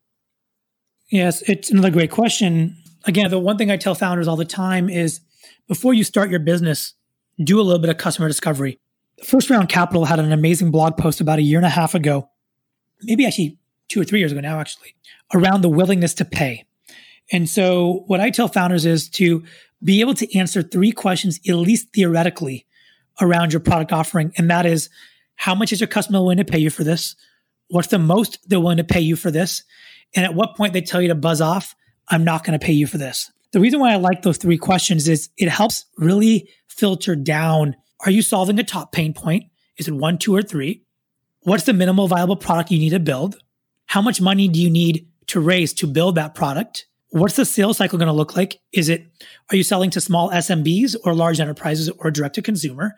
Yes, 1.09 1.43
it's 1.43 1.71
another 1.71 1.91
great 1.91 2.11
question 2.11 2.77
again, 3.07 3.31
the 3.31 3.39
one 3.39 3.57
thing 3.57 3.71
I 3.71 3.77
tell 3.77 3.95
founders 3.95 4.29
all 4.29 4.37
the 4.37 4.45
time 4.45 4.91
is 4.91 5.21
before 5.69 5.95
you 5.95 6.05
start 6.05 6.31
your 6.31 6.41
business, 6.41 6.95
do 7.43 7.61
a 7.61 7.63
little 7.63 7.79
bit 7.79 7.91
of 7.91 7.97
customer 7.97 8.29
discovery. 8.29 8.79
First 9.25 9.49
Round 9.49 9.69
Capital 9.69 10.05
had 10.05 10.19
an 10.19 10.33
amazing 10.33 10.71
blog 10.71 10.97
post 10.97 11.21
about 11.21 11.39
a 11.39 11.43
year 11.43 11.59
and 11.59 11.67
a 11.67 11.71
half 11.71 11.95
ago, 11.95 12.29
maybe 13.03 13.27
actually 13.27 13.59
two 13.89 14.01
or 14.01 14.05
three 14.05 14.19
years 14.19 14.33
ago 14.33 14.41
now, 14.41 14.61
actually, 14.61 14.95
around 15.33 15.63
the 15.63 15.69
willingness 15.69 16.15
to 16.15 16.25
pay. 16.25 16.65
And 17.33 17.49
so, 17.49 18.05
what 18.07 18.21
I 18.21 18.31
tell 18.31 18.49
founders 18.49 18.85
is 18.85 19.09
to 19.11 19.45
be 19.83 20.01
able 20.01 20.15
to 20.15 20.39
answer 20.39 20.63
three 20.63 20.93
questions, 20.93 21.41
at 21.49 21.55
least 21.55 21.93
theoretically, 21.95 22.67
around 23.21 23.53
your 23.53 23.61
product 23.61 23.93
offering. 23.93 24.33
And 24.37 24.51
that 24.51 24.67
is, 24.67 24.91
how 25.35 25.55
much 25.55 25.73
is 25.73 25.81
your 25.81 25.89
customer 25.89 26.21
willing 26.21 26.37
to 26.39 26.45
pay 26.45 26.59
you 26.59 26.71
for 26.71 26.85
this? 26.85 27.17
What's 27.69 27.89
the 27.89 27.99
most 27.99 28.39
they're 28.49 28.61
willing 28.61 28.77
to 28.77 28.85
pay 28.85 29.01
you 29.01 29.17
for 29.17 29.31
this? 29.31 29.65
And 30.17 30.25
at 30.25 30.35
what 30.35 30.57
point 30.57 30.73
they 30.73 30.81
tell 30.81 31.01
you 31.01 31.09
to 31.09 31.15
buzz 31.15 31.41
off 31.41 31.77
I'm 32.09 32.25
not 32.25 32.45
going 32.45 32.59
to 32.59 32.65
pay 32.65 32.73
you 32.73 32.87
for 32.87 32.99
this. 32.99 33.31
The 33.53 33.61
reason 33.61 33.81
why 33.81 33.93
I 33.93 33.97
like 33.97 34.23
those 34.23 34.39
three 34.39 34.59
questions 34.59 35.09
is 35.09 35.29
it 35.37 35.49
helps 35.49 35.85
really 35.99 36.49
filter 36.69 37.17
down 37.17 37.77
are 38.05 38.11
you 38.11 38.21
solving 38.21 38.59
a 38.59 38.65
top 38.65 38.93
pain 38.93 39.15
point? 39.15 39.45
Is 39.79 39.89
it 39.89 39.95
one, 39.95 40.19
two, 40.19 40.35
or 40.37 40.43
three? 40.43 40.83
What's 41.41 41.65
the 41.65 41.73
minimal 41.73 42.09
viable 42.09 42.37
product 42.37 42.71
you 42.71 42.79
need 42.79 42.91
to 42.91 43.01
build? 43.01 43.37
How 43.87 44.03
much 44.03 44.21
money 44.21 44.49
do 44.49 44.61
you 44.61 44.69
need 44.69 45.09
to 45.29 45.41
raise 45.41 45.73
to 45.75 45.87
build 45.87 46.17
that 46.17 46.35
product? 46.35 46.87
What's 47.09 47.37
the 47.37 47.47
sales 47.47 47.79
cycle 47.79 47.99
going 47.99 48.09
to 48.09 48.13
look 48.13 48.37
like? 48.37 48.61
Is 48.73 48.91
it, 48.91 49.07
are 49.51 49.57
you 49.57 49.63
selling 49.63 49.89
to 49.91 50.01
small 50.01 50.31
SMBs 50.31 50.95
or 51.05 51.15
large 51.15 51.41
enterprises 51.41 51.89
or 51.99 52.11
direct 52.11 52.35
to 52.35 52.43
consumer? 52.43 52.95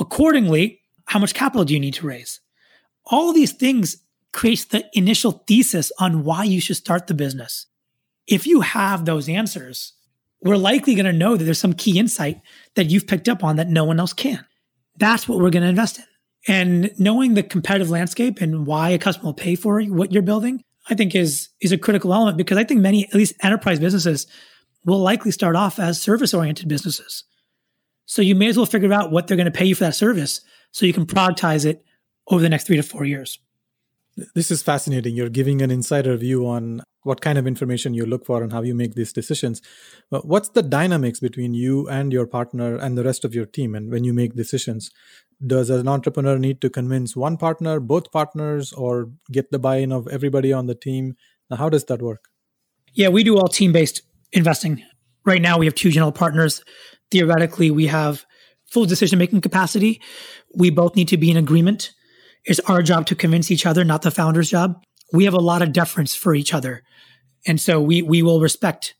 Accordingly, 0.00 0.80
how 1.04 1.20
much 1.20 1.34
capital 1.34 1.64
do 1.64 1.74
you 1.74 1.80
need 1.80 1.94
to 1.94 2.06
raise? 2.06 2.40
All 3.04 3.28
of 3.28 3.36
these 3.36 3.52
things 3.52 3.98
creates 4.36 4.66
the 4.66 4.88
initial 4.92 5.42
thesis 5.48 5.90
on 5.98 6.22
why 6.22 6.44
you 6.44 6.60
should 6.60 6.76
start 6.76 7.08
the 7.08 7.14
business 7.14 7.66
if 8.26 8.46
you 8.46 8.60
have 8.60 9.04
those 9.04 9.28
answers, 9.28 9.92
we're 10.42 10.56
likely 10.56 10.94
going 10.94 11.06
to 11.06 11.12
know 11.12 11.36
that 11.36 11.44
there's 11.44 11.58
some 11.58 11.72
key 11.72 11.98
insight 11.98 12.40
that 12.74 12.90
you've 12.90 13.06
picked 13.06 13.28
up 13.28 13.44
on 13.44 13.56
that 13.56 13.68
no 13.68 13.84
one 13.84 14.00
else 14.00 14.12
can. 14.12 14.44
That's 14.98 15.28
what 15.28 15.38
we're 15.38 15.50
going 15.50 15.62
to 15.62 15.68
invest 15.68 15.98
in. 15.98 16.04
And 16.48 16.90
knowing 16.98 17.34
the 17.34 17.42
competitive 17.42 17.90
landscape 17.90 18.40
and 18.40 18.66
why 18.66 18.90
a 18.90 18.98
customer 18.98 19.26
will 19.26 19.34
pay 19.34 19.56
for 19.56 19.82
what 19.82 20.12
you're 20.12 20.22
building, 20.22 20.62
I 20.88 20.94
think 20.94 21.14
is 21.14 21.48
is 21.60 21.72
a 21.72 21.78
critical 21.78 22.14
element 22.14 22.36
because 22.36 22.56
I 22.56 22.64
think 22.64 22.80
many, 22.80 23.06
at 23.06 23.14
least 23.14 23.34
enterprise 23.42 23.80
businesses, 23.80 24.28
will 24.84 25.00
likely 25.00 25.32
start 25.32 25.56
off 25.56 25.80
as 25.80 26.00
service 26.00 26.32
oriented 26.32 26.68
businesses. 26.68 27.24
So 28.04 28.22
you 28.22 28.36
may 28.36 28.46
as 28.46 28.56
well 28.56 28.66
figure 28.66 28.92
out 28.92 29.10
what 29.10 29.26
they're 29.26 29.36
going 29.36 29.46
to 29.46 29.50
pay 29.50 29.64
you 29.64 29.74
for 29.74 29.84
that 29.84 29.96
service 29.96 30.40
so 30.70 30.86
you 30.86 30.92
can 30.92 31.06
productize 31.06 31.66
it 31.66 31.84
over 32.28 32.40
the 32.40 32.48
next 32.48 32.68
three 32.68 32.76
to 32.76 32.82
four 32.84 33.04
years. 33.04 33.40
This 34.34 34.50
is 34.50 34.62
fascinating. 34.62 35.14
You're 35.14 35.28
giving 35.28 35.60
an 35.60 35.70
insider 35.70 36.16
view 36.16 36.46
on 36.46 36.82
what 37.02 37.20
kind 37.20 37.38
of 37.38 37.46
information 37.46 37.92
you 37.92 38.06
look 38.06 38.24
for 38.24 38.42
and 38.42 38.50
how 38.50 38.62
you 38.62 38.74
make 38.74 38.94
these 38.94 39.12
decisions. 39.12 39.60
What's 40.10 40.48
the 40.48 40.62
dynamics 40.62 41.20
between 41.20 41.52
you 41.52 41.86
and 41.88 42.12
your 42.12 42.26
partner 42.26 42.76
and 42.76 42.96
the 42.96 43.04
rest 43.04 43.24
of 43.24 43.34
your 43.34 43.44
team? 43.44 43.74
And 43.74 43.90
when 43.90 44.04
you 44.04 44.14
make 44.14 44.34
decisions, 44.34 44.90
does 45.46 45.68
an 45.68 45.86
entrepreneur 45.86 46.38
need 46.38 46.62
to 46.62 46.70
convince 46.70 47.14
one 47.14 47.36
partner, 47.36 47.78
both 47.78 48.10
partners, 48.10 48.72
or 48.72 49.10
get 49.30 49.50
the 49.50 49.58
buy 49.58 49.76
in 49.76 49.92
of 49.92 50.08
everybody 50.08 50.50
on 50.52 50.66
the 50.66 50.74
team? 50.74 51.14
Now, 51.50 51.58
how 51.58 51.68
does 51.68 51.84
that 51.84 52.00
work? 52.00 52.24
Yeah, 52.94 53.08
we 53.08 53.22
do 53.22 53.36
all 53.36 53.48
team 53.48 53.72
based 53.72 54.00
investing. 54.32 54.82
Right 55.26 55.42
now, 55.42 55.58
we 55.58 55.66
have 55.66 55.74
two 55.74 55.90
general 55.90 56.12
partners. 56.12 56.64
Theoretically, 57.10 57.70
we 57.70 57.86
have 57.86 58.24
full 58.70 58.86
decision 58.86 59.18
making 59.18 59.42
capacity. 59.42 60.00
We 60.54 60.70
both 60.70 60.96
need 60.96 61.08
to 61.08 61.18
be 61.18 61.30
in 61.30 61.36
agreement. 61.36 61.92
It's 62.46 62.60
our 62.60 62.82
job 62.82 63.06
to 63.06 63.14
convince 63.14 63.50
each 63.50 63.66
other, 63.66 63.84
not 63.84 64.02
the 64.02 64.10
founder's 64.10 64.50
job. 64.50 64.82
We 65.12 65.24
have 65.24 65.34
a 65.34 65.40
lot 65.40 65.62
of 65.62 65.72
deference 65.72 66.14
for 66.14 66.34
each 66.34 66.54
other. 66.54 66.82
And 67.46 67.60
so 67.60 67.80
we, 67.80 68.02
we 68.02 68.22
will 68.22 68.40
respect 68.40 68.94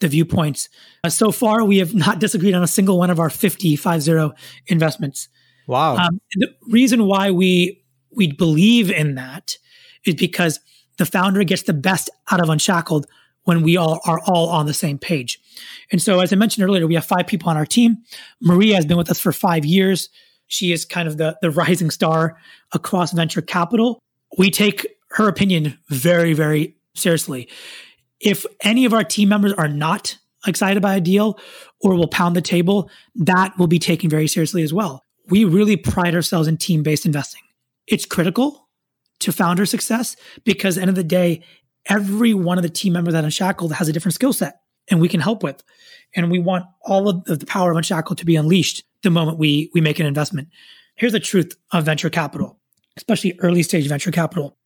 the 0.00 0.08
viewpoints. 0.08 0.68
Uh, 1.02 1.08
so 1.08 1.32
far, 1.32 1.64
we 1.64 1.78
have 1.78 1.94
not 2.06 2.20
disagreed 2.20 2.54
on 2.54 2.62
a 2.62 2.68
single 2.68 2.98
one 2.98 3.10
of 3.10 3.18
our 3.18 3.30
50, 3.30 3.76
50 3.76 4.30
investments. 4.66 5.28
Wow. 5.66 5.96
Um, 5.96 6.20
the 6.34 6.48
reason 6.70 7.06
why 7.06 7.30
we, 7.30 7.84
we 8.10 8.32
believe 8.32 8.90
in 8.90 9.14
that 9.16 9.56
is 10.04 10.14
because 10.14 10.60
the 10.96 11.06
founder 11.06 11.44
gets 11.44 11.62
the 11.62 11.72
best 11.72 12.10
out 12.30 12.40
of 12.40 12.48
Unshackled 12.48 13.06
when 13.44 13.62
we 13.62 13.76
all 13.76 14.00
are 14.04 14.20
all 14.26 14.48
on 14.50 14.66
the 14.66 14.74
same 14.74 14.98
page. 14.98 15.38
And 15.90 16.02
so, 16.02 16.20
as 16.20 16.32
I 16.32 16.36
mentioned 16.36 16.64
earlier, 16.68 16.86
we 16.86 16.94
have 16.94 17.06
five 17.06 17.26
people 17.26 17.48
on 17.48 17.56
our 17.56 17.64
team. 17.64 17.98
Maria 18.42 18.74
has 18.74 18.84
been 18.84 18.98
with 18.98 19.10
us 19.10 19.20
for 19.20 19.32
five 19.32 19.64
years. 19.64 20.10
She 20.48 20.72
is 20.72 20.84
kind 20.84 21.06
of 21.06 21.18
the, 21.18 21.38
the 21.40 21.50
rising 21.50 21.90
star 21.90 22.36
across 22.72 23.12
venture 23.12 23.42
capital. 23.42 24.00
We 24.36 24.50
take 24.50 24.86
her 25.10 25.28
opinion 25.28 25.78
very, 25.88 26.32
very 26.32 26.76
seriously. 26.94 27.48
If 28.20 28.44
any 28.62 28.84
of 28.84 28.92
our 28.92 29.04
team 29.04 29.28
members 29.28 29.52
are 29.52 29.68
not 29.68 30.18
excited 30.46 30.82
by 30.82 30.96
a 30.96 31.00
deal 31.00 31.38
or 31.80 31.94
will 31.94 32.08
pound 32.08 32.34
the 32.34 32.42
table, 32.42 32.90
that 33.14 33.56
will 33.58 33.66
be 33.66 33.78
taken 33.78 34.10
very 34.10 34.26
seriously 34.26 34.62
as 34.62 34.72
well. 34.72 35.02
We 35.28 35.44
really 35.44 35.76
pride 35.76 36.14
ourselves 36.14 36.48
in 36.48 36.56
team 36.56 36.82
based 36.82 37.06
investing. 37.06 37.42
It's 37.86 38.06
critical 38.06 38.68
to 39.20 39.32
founder 39.32 39.66
success 39.66 40.16
because, 40.44 40.76
at 40.76 40.80
the 40.80 40.82
end 40.82 40.90
of 40.90 40.96
the 40.96 41.04
day, 41.04 41.42
every 41.86 42.34
one 42.34 42.58
of 42.58 42.62
the 42.62 42.68
team 42.68 42.92
members 42.92 43.14
at 43.14 43.24
Unshackled 43.24 43.72
has 43.74 43.88
a 43.88 43.92
different 43.92 44.14
skill 44.14 44.32
set 44.32 44.60
and 44.90 45.00
we 45.00 45.08
can 45.08 45.20
help 45.20 45.42
with. 45.42 45.62
And 46.14 46.30
we 46.30 46.38
want 46.38 46.64
all 46.82 47.08
of 47.08 47.24
the 47.24 47.46
power 47.46 47.70
of 47.70 47.76
Unshackled 47.76 48.18
to 48.18 48.26
be 48.26 48.36
unleashed 48.36 48.84
the 49.02 49.10
moment 49.10 49.38
we, 49.38 49.70
we 49.74 49.80
make 49.80 49.98
an 49.98 50.06
investment. 50.06 50.48
Here's 50.96 51.12
the 51.12 51.20
truth 51.20 51.56
of 51.72 51.84
venture 51.84 52.10
capital, 52.10 52.58
especially 52.96 53.38
early 53.40 53.62
stage 53.62 53.88
venture 53.88 54.10
capital. 54.10 54.56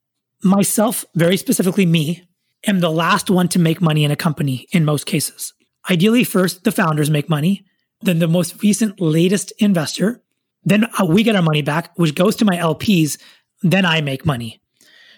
Myself, 0.42 1.04
very 1.14 1.36
specifically 1.36 1.86
me, 1.86 2.26
am 2.66 2.80
the 2.80 2.90
last 2.90 3.30
one 3.30 3.48
to 3.48 3.58
make 3.58 3.80
money 3.80 4.04
in 4.04 4.10
a 4.10 4.16
company 4.16 4.66
in 4.72 4.84
most 4.84 5.06
cases. 5.06 5.52
Ideally, 5.90 6.24
first, 6.24 6.64
the 6.64 6.72
founders 6.72 7.10
make 7.10 7.28
money, 7.28 7.64
then 8.00 8.18
the 8.18 8.28
most 8.28 8.62
recent, 8.62 9.00
latest 9.00 9.52
investor, 9.58 10.22
then 10.64 10.86
uh, 11.00 11.04
we 11.04 11.22
get 11.22 11.36
our 11.36 11.42
money 11.42 11.62
back, 11.62 11.92
which 11.96 12.14
goes 12.14 12.36
to 12.36 12.44
my 12.44 12.56
LPs, 12.56 13.20
then 13.62 13.84
I 13.84 14.00
make 14.00 14.24
money. 14.24 14.60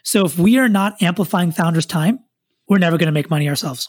So 0.02 0.24
if 0.24 0.38
we 0.38 0.58
are 0.58 0.68
not 0.68 1.00
amplifying 1.02 1.52
founders' 1.52 1.86
time, 1.86 2.20
we're 2.68 2.78
never 2.78 2.98
going 2.98 3.06
to 3.06 3.12
make 3.12 3.30
money 3.30 3.48
ourselves. 3.48 3.88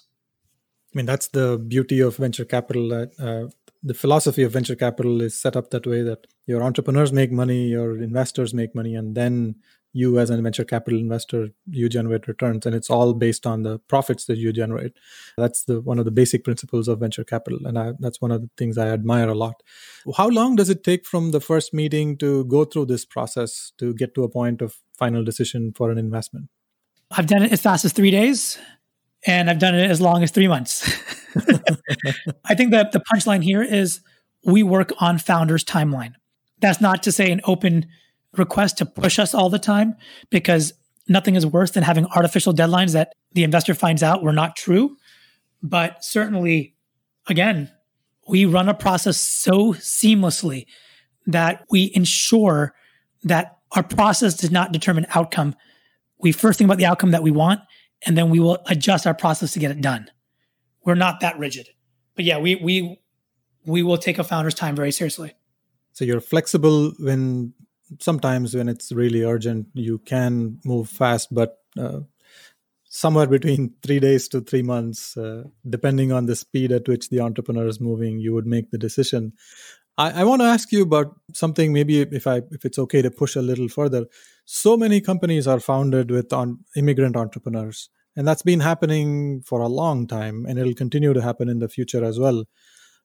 I 0.93 0.97
mean, 0.97 1.05
that's 1.05 1.27
the 1.27 1.57
beauty 1.57 1.99
of 1.99 2.17
venture 2.17 2.45
capital. 2.45 2.93
Uh, 2.93 3.47
the 3.85 3.93
philosophy 3.93 4.41
of 4.41 4.51
venture 4.51 4.75
capital 4.75 5.21
is 5.21 5.39
set 5.39 5.55
up 5.55 5.69
that 5.69 5.85
way 5.85 6.01
that 6.01 6.25
your 6.47 6.63
entrepreneurs 6.63 7.13
make 7.13 7.31
money, 7.31 7.67
your 7.67 8.01
investors 8.01 8.51
make 8.51 8.73
money, 8.73 8.95
and 8.95 9.13
then 9.13 9.55
you 9.93 10.19
as 10.19 10.29
a 10.29 10.41
venture 10.41 10.65
capital 10.65 10.99
investor 10.99 11.49
you 11.69 11.87
generate 11.87 12.27
returns 12.27 12.65
and 12.65 12.75
it's 12.75 12.89
all 12.89 13.13
based 13.13 13.47
on 13.47 13.63
the 13.63 13.79
profits 13.87 14.25
that 14.25 14.37
you 14.37 14.51
generate. 14.51 14.91
That's 15.37 15.63
the 15.63 15.79
one 15.79 15.99
of 15.99 16.05
the 16.05 16.11
basic 16.11 16.43
principles 16.43 16.89
of 16.89 16.99
venture 16.99 17.23
capital 17.23 17.59
and 17.63 17.79
I, 17.79 17.93
that's 17.99 18.19
one 18.19 18.31
of 18.31 18.41
the 18.41 18.49
things 18.57 18.77
i 18.77 18.89
admire 18.89 19.29
a 19.29 19.35
lot. 19.35 19.63
How 20.17 20.27
long 20.27 20.57
does 20.57 20.69
it 20.69 20.83
take 20.83 21.05
from 21.05 21.31
the 21.31 21.39
first 21.39 21.73
meeting 21.73 22.17
to 22.17 22.43
go 22.43 22.65
through 22.65 22.87
this 22.87 23.05
process 23.05 23.71
to 23.77 23.93
get 23.93 24.13
to 24.15 24.23
a 24.23 24.29
point 24.29 24.61
of 24.61 24.75
final 24.97 25.23
decision 25.23 25.71
for 25.71 25.89
an 25.91 25.97
investment? 25.97 26.49
I've 27.11 27.27
done 27.27 27.43
it 27.43 27.53
as 27.53 27.61
fast 27.61 27.85
as 27.85 27.93
three 27.93 28.11
days 28.11 28.59
and 29.25 29.49
i've 29.49 29.59
done 29.59 29.75
it 29.75 29.89
as 29.89 30.01
long 30.01 30.23
as 30.23 30.31
three 30.31 30.47
months 30.47 30.91
i 32.45 32.55
think 32.55 32.71
that 32.71 32.91
the 32.91 33.03
punchline 33.11 33.43
here 33.43 33.61
is 33.61 34.01
we 34.43 34.63
work 34.63 34.91
on 34.99 35.17
founders 35.17 35.63
timeline 35.63 36.13
that's 36.59 36.81
not 36.81 37.03
to 37.03 37.11
say 37.11 37.31
an 37.31 37.41
open 37.45 37.85
request 38.37 38.77
to 38.77 38.85
push 38.85 39.19
us 39.19 39.33
all 39.33 39.49
the 39.49 39.59
time 39.59 39.95
because 40.29 40.73
nothing 41.07 41.35
is 41.35 41.45
worse 41.45 41.71
than 41.71 41.83
having 41.83 42.05
artificial 42.07 42.53
deadlines 42.53 42.93
that 42.93 43.13
the 43.33 43.43
investor 43.43 43.73
finds 43.73 44.03
out 44.03 44.23
were 44.23 44.33
not 44.33 44.55
true. 44.55 44.97
But 45.61 46.03
certainly, 46.03 46.75
again, 47.27 47.71
we 48.27 48.45
run 48.45 48.69
a 48.69 48.73
process 48.73 49.17
so 49.17 49.73
seamlessly 49.73 50.65
that 51.27 51.65
we 51.69 51.91
ensure 51.93 52.73
that 53.23 53.57
our 53.71 53.83
process 53.83 54.35
does 54.35 54.51
not 54.51 54.71
determine 54.71 55.05
outcome. 55.15 55.55
We 56.19 56.31
first 56.31 56.57
think 56.57 56.67
about 56.67 56.77
the 56.77 56.85
outcome 56.85 57.11
that 57.11 57.23
we 57.23 57.31
want, 57.31 57.61
and 58.05 58.17
then 58.17 58.29
we 58.29 58.39
will 58.39 58.59
adjust 58.67 59.05
our 59.05 59.13
process 59.13 59.53
to 59.53 59.59
get 59.59 59.71
it 59.71 59.81
done. 59.81 60.09
We're 60.85 60.95
not 60.95 61.19
that 61.21 61.37
rigid. 61.37 61.69
But 62.15 62.25
yeah, 62.25 62.37
we 62.37 62.55
we 62.55 62.99
we 63.65 63.83
will 63.83 63.97
take 63.97 64.19
a 64.19 64.23
founder's 64.23 64.53
time 64.53 64.75
very 64.75 64.91
seriously. 64.91 65.33
So 65.93 66.05
you're 66.05 66.21
flexible 66.21 66.93
when 66.99 67.53
sometimes 67.99 68.55
when 68.55 68.67
it's 68.67 68.91
really 68.91 69.23
urgent 69.23 69.67
you 69.73 69.99
can 69.99 70.59
move 70.65 70.89
fast 70.89 71.33
but 71.33 71.59
uh, 71.77 71.99
somewhere 72.83 73.27
between 73.27 73.73
three 73.83 73.99
days 73.99 74.27
to 74.27 74.41
three 74.41 74.61
months 74.61 75.15
uh, 75.17 75.43
depending 75.69 76.11
on 76.11 76.25
the 76.25 76.35
speed 76.35 76.71
at 76.71 76.87
which 76.87 77.09
the 77.09 77.19
entrepreneur 77.19 77.67
is 77.67 77.79
moving 77.79 78.19
you 78.19 78.33
would 78.33 78.47
make 78.47 78.71
the 78.71 78.77
decision 78.77 79.33
i, 79.97 80.21
I 80.21 80.23
want 80.23 80.41
to 80.41 80.47
ask 80.47 80.71
you 80.71 80.81
about 80.81 81.15
something 81.33 81.73
maybe 81.73 82.01
if 82.01 82.25
i 82.27 82.37
if 82.51 82.65
it's 82.65 82.79
okay 82.79 83.01
to 83.01 83.11
push 83.11 83.35
a 83.35 83.41
little 83.41 83.67
further 83.67 84.07
so 84.45 84.75
many 84.75 85.01
companies 85.01 85.47
are 85.47 85.59
founded 85.59 86.09
with 86.09 86.33
on 86.33 86.59
immigrant 86.75 87.15
entrepreneurs 87.15 87.89
and 88.15 88.27
that's 88.27 88.41
been 88.41 88.61
happening 88.61 89.41
for 89.45 89.59
a 89.59 89.67
long 89.67 90.07
time 90.07 90.45
and 90.47 90.57
it'll 90.57 90.73
continue 90.73 91.13
to 91.13 91.21
happen 91.21 91.49
in 91.49 91.59
the 91.59 91.69
future 91.69 92.03
as 92.03 92.19
well 92.19 92.45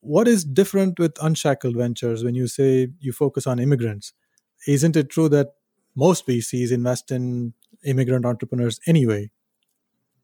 what 0.00 0.26
is 0.26 0.44
different 0.44 0.98
with 0.98 1.16
unshackled 1.22 1.76
ventures 1.76 2.24
when 2.24 2.34
you 2.34 2.46
say 2.46 2.88
you 3.00 3.12
focus 3.12 3.46
on 3.46 3.58
immigrants 3.58 4.12
isn't 4.66 4.96
it 4.96 5.10
true 5.10 5.28
that 5.28 5.48
most 5.96 6.26
VCs 6.26 6.72
invest 6.72 7.10
in 7.10 7.54
immigrant 7.84 8.24
entrepreneurs 8.24 8.80
anyway? 8.86 9.30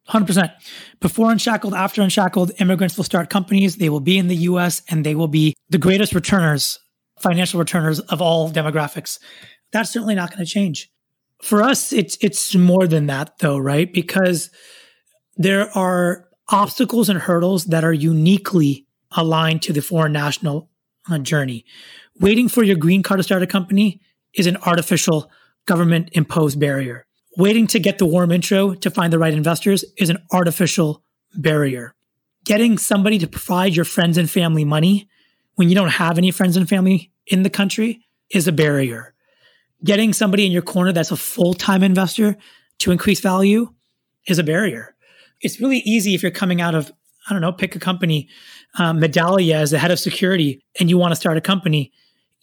100%. 0.09 0.53
Before 1.01 1.33
Unshackled, 1.33 1.75
after 1.75 2.01
Unshackled, 2.01 2.53
immigrants 2.61 2.97
will 2.97 3.05
start 3.05 3.29
companies. 3.29 3.77
They 3.77 3.89
will 3.89 4.01
be 4.01 4.19
in 4.19 4.29
the 4.29 4.37
US 4.37 4.83
and 4.89 5.05
they 5.05 5.15
will 5.15 5.29
be 5.29 5.55
the 5.69 5.79
greatest 5.79 6.15
returners, 6.15 6.79
financial 7.19 7.59
returners 7.59 7.99
of 8.01 8.23
all 8.23 8.51
demographics. 8.51 9.19
That's 9.73 9.91
certainly 9.91 10.15
not 10.15 10.31
going 10.31 10.45
to 10.45 10.51
change. 10.51 10.91
For 11.43 11.63
us, 11.63 11.93
it's, 11.93 12.17
it's 12.21 12.55
more 12.55 12.87
than 12.87 13.07
that 13.07 13.39
though, 13.41 13.59
right? 13.59 13.93
Because 13.93 14.51
there 15.37 15.77
are 15.77 16.29
obstacles 16.49 17.09
and 17.09 17.19
hurdles 17.19 17.67
that 17.67 17.85
are 17.85 17.93
uniquely 17.93 18.87
aligned 19.17 19.63
to 19.63 19.73
the 19.73 19.83
foreign 19.83 20.13
national 20.13 20.71
uh, 21.11 21.19
journey. 21.19 21.65
Waiting 22.21 22.49
for 22.49 22.63
your 22.63 22.77
green 22.77 23.03
card 23.03 23.19
to 23.19 23.25
start 23.25 23.43
a 23.43 23.47
company 23.47 24.01
is 24.35 24.47
an 24.47 24.57
artificial 24.59 25.31
government 25.67 26.11
imposed 26.13 26.59
barrier. 26.59 27.07
Waiting 27.37 27.67
to 27.67 27.79
get 27.79 27.99
the 27.99 28.07
warm 28.07 28.33
intro 28.33 28.75
to 28.75 28.91
find 28.91 29.13
the 29.13 29.19
right 29.19 29.35
investors 29.35 29.85
is 29.99 30.09
an 30.09 30.19
artificial 30.33 31.03
barrier. 31.35 31.95
Getting 32.45 32.79
somebody 32.79 33.19
to 33.19 33.27
provide 33.27 33.75
your 33.75 33.85
friends 33.85 34.17
and 34.17 34.31
family 34.31 34.65
money 34.65 35.09
when 35.57 35.69
you 35.69 35.75
don't 35.75 35.89
have 35.89 36.17
any 36.17 36.31
friends 36.31 36.57
and 36.57 36.69
family 36.69 37.13
in 37.27 37.43
the 37.43 37.51
country 37.51 38.07
is 38.31 38.49
a 38.49 38.53
barrier. 38.53 39.15
Getting 39.85 40.13
somebody 40.13 40.47
in 40.47 40.53
your 40.53 40.63
corner 40.63 40.93
that's 40.93 41.11
a 41.11 41.17
full 41.17 41.53
time 41.53 41.83
investor 41.83 42.37
to 42.79 42.93
increase 42.93 43.21
value 43.21 43.75
is 44.27 44.39
a 44.39 44.45
barrier. 44.45 44.96
It's 45.41 45.61
really 45.61 45.79
easy 45.79 46.15
if 46.15 46.23
you're 46.23 46.31
coming 46.31 46.61
out 46.61 46.75
of, 46.75 46.93
I 47.29 47.33
don't 47.33 47.43
know, 47.43 47.53
pick 47.53 47.77
a 47.77 47.79
company, 47.79 48.29
um, 48.79 49.01
Medallia 49.01 49.55
as 49.55 49.71
the 49.71 49.79
head 49.79 49.91
of 49.91 49.99
security, 49.99 50.65
and 50.79 50.89
you 50.89 50.99
want 50.99 51.13
to 51.13 51.17
start 51.17 51.37
a 51.37 51.41
company. 51.41 51.93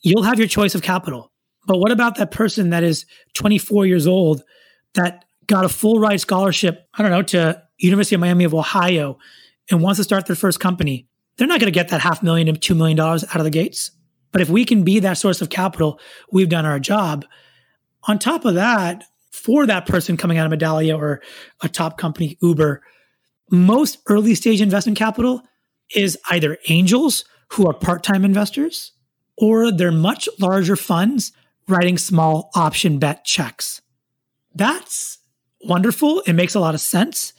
You'll 0.01 0.23
have 0.23 0.39
your 0.39 0.47
choice 0.47 0.75
of 0.75 0.81
capital. 0.81 1.31
But 1.65 1.77
what 1.77 1.91
about 1.91 2.15
that 2.15 2.31
person 2.31 2.71
that 2.71 2.83
is 2.83 3.05
24 3.35 3.85
years 3.85 4.05
old 4.05 4.43
that 4.93 5.25
got 5.47 5.65
a 5.65 5.69
full 5.69 5.99
ride 5.99 6.19
scholarship, 6.19 6.87
I 6.93 7.01
don't 7.01 7.11
know, 7.11 7.21
to 7.23 7.63
University 7.77 8.15
of 8.15 8.21
Miami 8.21 8.43
of 8.43 8.53
Ohio 8.53 9.17
and 9.69 9.81
wants 9.81 9.99
to 9.99 10.03
start 10.03 10.25
their 10.25 10.35
first 10.35 10.59
company? 10.59 11.07
They're 11.37 11.47
not 11.47 11.59
going 11.59 11.71
to 11.71 11.77
get 11.77 11.89
that 11.89 12.01
half 12.01 12.21
million 12.21 12.53
to 12.53 12.73
$2 12.73 12.77
million 12.77 12.99
out 12.99 13.35
of 13.35 13.43
the 13.43 13.49
gates. 13.49 13.91
But 14.31 14.41
if 14.41 14.49
we 14.49 14.65
can 14.65 14.83
be 14.83 14.99
that 14.99 15.17
source 15.17 15.41
of 15.41 15.49
capital, 15.49 15.99
we've 16.31 16.49
done 16.49 16.65
our 16.65 16.79
job. 16.79 17.25
On 18.03 18.19
top 18.19 18.45
of 18.45 18.55
that, 18.55 19.05
for 19.33 19.65
that 19.65 19.87
person 19.87 20.15
coming 20.15 20.37
out 20.37 20.51
of 20.51 20.57
Medallia 20.57 20.95
or 20.95 21.19
a 21.61 21.67
top 21.67 21.97
company, 21.97 22.37
Uber, 22.39 22.83
most 23.49 23.97
early 24.07 24.35
stage 24.35 24.61
investment 24.61 24.95
capital 24.97 25.41
is 25.95 26.19
either 26.29 26.59
angels 26.69 27.25
who 27.49 27.67
are 27.67 27.73
part 27.73 28.03
time 28.03 28.23
investors 28.23 28.91
or 29.35 29.71
they're 29.71 29.91
much 29.91 30.29
larger 30.39 30.75
funds 30.75 31.31
writing 31.67 31.97
small 31.97 32.51
option 32.53 32.99
bet 32.99 33.25
checks. 33.25 33.81
That's 34.53 35.17
wonderful. 35.61 36.21
It 36.27 36.33
makes 36.33 36.53
a 36.53 36.59
lot 36.59 36.75
of 36.75 36.81
sense, 36.81 37.33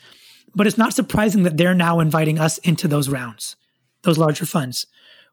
but 0.52 0.66
it's 0.66 0.78
not 0.78 0.94
surprising 0.94 1.44
that 1.44 1.56
they're 1.56 1.74
now 1.74 2.00
inviting 2.00 2.40
us 2.40 2.58
into 2.58 2.88
those 2.88 3.08
rounds, 3.08 3.54
those 4.02 4.18
larger 4.18 4.46
funds. 4.46 4.88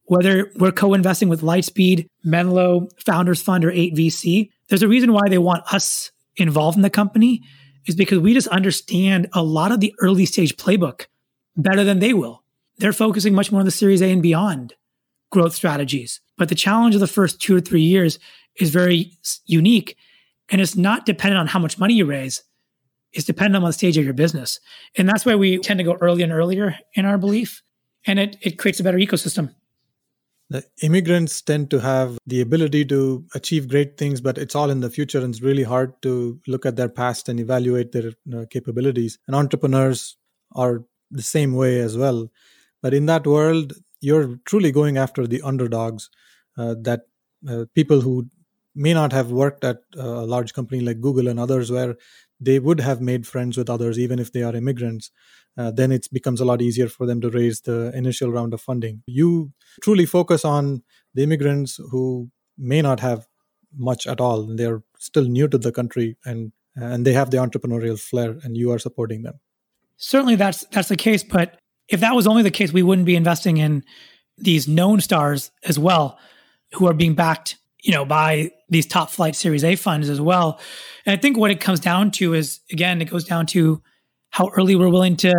Whether 0.06 0.52
we're 0.58 0.72
co 0.72 0.94
investing 0.94 1.28
with 1.28 1.42
Lightspeed, 1.42 2.06
Menlo, 2.24 2.88
Founders 3.06 3.42
Fund, 3.42 3.66
or 3.66 3.72
8VC, 3.72 4.50
there's 4.70 4.84
a 4.84 4.88
reason 4.88 5.12
why 5.12 5.28
they 5.28 5.40
want 5.40 5.64
us 5.74 6.12
involved 6.38 6.78
in 6.78 6.82
the 6.82 6.90
company 6.90 7.44
is 7.86 7.96
because 7.96 8.20
we 8.20 8.34
just 8.34 8.48
understand 8.48 9.28
a 9.34 9.44
lot 9.44 9.72
of 9.72 9.80
the 9.80 9.94
early 10.00 10.26
stage 10.26 10.56
playbook 10.58 11.08
better 11.56 11.84
than 11.84 12.00
they 12.00 12.14
will. 12.14 12.44
They're 12.78 12.94
focusing 12.94 13.34
much 13.34 13.52
more 13.52 13.60
on 13.60 13.66
the 13.66 13.72
Series 13.72 14.02
A 14.02 14.12
and 14.12 14.22
beyond. 14.22 14.74
growth 15.32 15.56
strategies. 15.56 16.20
But 16.38 16.50
the 16.50 16.56
challenge 16.56 16.94
of 16.94 17.02
the 17.02 17.08
first 17.08 17.42
two 17.42 17.56
or 17.56 17.62
three 17.62 17.82
years 17.82 18.20
is 18.60 18.70
very 18.70 19.18
unique 19.46 19.96
and 20.50 20.60
it's 20.60 20.76
not 20.76 21.06
dependent 21.06 21.40
on 21.40 21.48
how 21.48 21.60
much 21.60 21.80
money 21.80 21.94
you 21.94 22.06
raise. 22.06 22.44
It's 23.14 23.26
dependent 23.26 23.64
on 23.64 23.70
the 23.70 23.74
stage 23.74 23.98
of 23.98 24.04
your 24.04 24.14
business. 24.14 24.60
And 24.98 25.08
that's 25.08 25.26
why 25.26 25.36
we 25.36 25.58
tend 25.60 25.78
to 25.78 25.84
go 25.84 25.98
early 26.02 26.24
and 26.24 26.32
earlier 26.32 26.78
in 26.94 27.06
our 27.06 27.18
belief. 27.18 27.62
And 28.06 28.20
it, 28.20 28.38
it 28.42 28.58
creates 28.58 28.80
a 28.80 28.84
better 28.84 28.98
ecosystem. 28.98 29.54
The 30.52 30.66
immigrants 30.82 31.42
tend 31.42 31.70
to 31.70 31.80
have 31.80 32.18
the 32.28 32.42
ability 32.42 32.84
to 32.88 33.24
achieve 33.34 33.70
great 33.70 33.98
things, 33.98 34.20
but 34.20 34.38
it's 34.38 34.54
all 34.54 34.70
in 34.70 34.82
the 34.82 34.90
future 34.90 35.20
and 35.20 35.34
it's 35.34 35.42
really 35.42 35.64
hard 35.64 35.94
to 36.02 36.42
look 36.46 36.66
at 36.66 36.76
their 36.76 36.90
past 36.90 37.30
and 37.30 37.40
evaluate 37.40 37.94
their 37.94 38.12
uh, 38.36 38.44
capabilities. 38.50 39.18
And 39.28 39.36
entrepreneurs 39.36 40.18
are 40.52 40.84
the 41.10 41.22
same 41.22 41.54
way 41.54 41.80
as 41.80 41.98
well. 41.98 42.30
But 42.82 42.94
in 42.94 43.06
that 43.06 43.26
world, 43.26 43.72
you're 44.02 44.42
truly 44.44 44.74
going 44.74 44.98
after 44.98 45.26
the 45.26 45.42
underdogs 45.42 46.10
uh, 46.58 46.76
that 46.82 47.04
uh, 47.50 47.64
people 47.74 48.02
who 48.02 48.28
may 48.76 48.94
not 48.94 49.14
have 49.14 49.32
worked 49.32 49.64
at 49.64 49.78
a 49.96 50.26
large 50.26 50.54
company 50.54 50.82
like 50.82 51.00
Google 51.00 51.30
and 51.30 51.40
others, 51.40 51.72
where 51.72 51.96
they 52.42 52.60
would 52.60 52.82
have 52.82 53.00
made 53.00 53.26
friends 53.26 53.56
with 53.56 53.70
others, 53.70 53.98
even 53.98 54.20
if 54.20 54.34
they 54.34 54.44
are 54.44 54.56
immigrants. 54.56 55.12
Uh, 55.58 55.72
then 55.72 55.92
it 55.92 56.08
becomes 56.12 56.40
a 56.40 56.46
lot 56.46 56.62
easier 56.62 56.88
for 56.88 57.06
them 57.06 57.20
to 57.22 57.30
raise 57.30 57.62
the 57.62 57.92
initial 57.96 58.32
round 58.32 58.54
of 58.54 58.62
funding. 58.62 59.04
You 59.06 59.52
truly 59.84 60.06
focus 60.06 60.46
on 60.46 60.84
the 61.14 61.24
immigrants 61.24 61.80
who 61.92 62.30
may 62.58 62.82
not 62.82 63.00
have 63.02 63.28
much 63.78 64.08
at 64.08 64.22
all. 64.22 64.44
They're 64.44 64.84
still 64.98 65.26
new 65.26 65.48
to 65.48 65.58
the 65.58 65.72
country 65.72 66.18
and 66.26 66.52
and 66.76 67.06
they 67.06 67.14
have 67.14 67.32
the 67.32 67.38
entrepreneurial 67.38 68.00
flair, 68.00 68.38
and 68.44 68.56
you 68.56 68.72
are 68.72 68.80
supporting 68.80 69.24
them. 69.24 69.40
Certainly, 69.98 70.36
that's 70.38 70.66
that's 70.72 70.88
the 70.88 70.96
case. 70.96 71.24
But 71.24 71.60
if 71.90 72.00
that 72.00 72.16
was 72.16 72.28
only 72.28 72.44
the 72.44 72.52
case, 72.52 72.72
we 72.72 72.84
wouldn't 72.84 73.06
be 73.06 73.16
investing 73.16 73.58
in 73.58 73.84
these 74.38 74.68
known 74.68 75.02
stars 75.02 75.52
as 75.66 75.78
well, 75.78 76.18
who 76.74 76.88
are 76.88 76.94
being 76.94 77.14
backed, 77.14 77.58
you 77.84 77.92
know, 77.92 78.06
by 78.06 78.52
these 78.70 78.86
top 78.86 79.10
flight 79.10 79.36
Series 79.36 79.64
A 79.64 79.76
funds 79.76 80.10
as 80.10 80.22
well. 80.22 80.60
And 81.06 81.18
I 81.18 81.22
think 81.22 81.38
what 81.38 81.52
it 81.52 81.60
comes 81.60 81.80
down 81.80 82.12
to 82.12 82.34
is, 82.34 82.62
again, 82.72 83.02
it 83.02 83.10
goes 83.10 83.26
down 83.26 83.46
to 83.48 83.82
how 84.32 84.50
early 84.58 84.76
we're 84.76 84.90
willing 84.90 85.16
to 85.18 85.34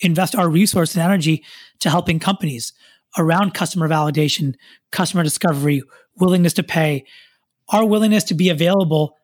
invest 0.00 0.34
our 0.34 0.48
resource 0.48 0.94
and 0.94 1.02
energy 1.02 1.44
to 1.80 1.90
helping 1.90 2.18
companies 2.18 2.72
around 3.18 3.54
customer 3.54 3.88
validation, 3.88 4.54
customer 4.90 5.22
discovery, 5.22 5.82
willingness 6.16 6.52
to 6.54 6.62
pay, 6.62 7.04
our 7.68 7.84
willingness 7.84 8.24
to 8.24 8.34
be 8.34 8.48
available 8.48 9.16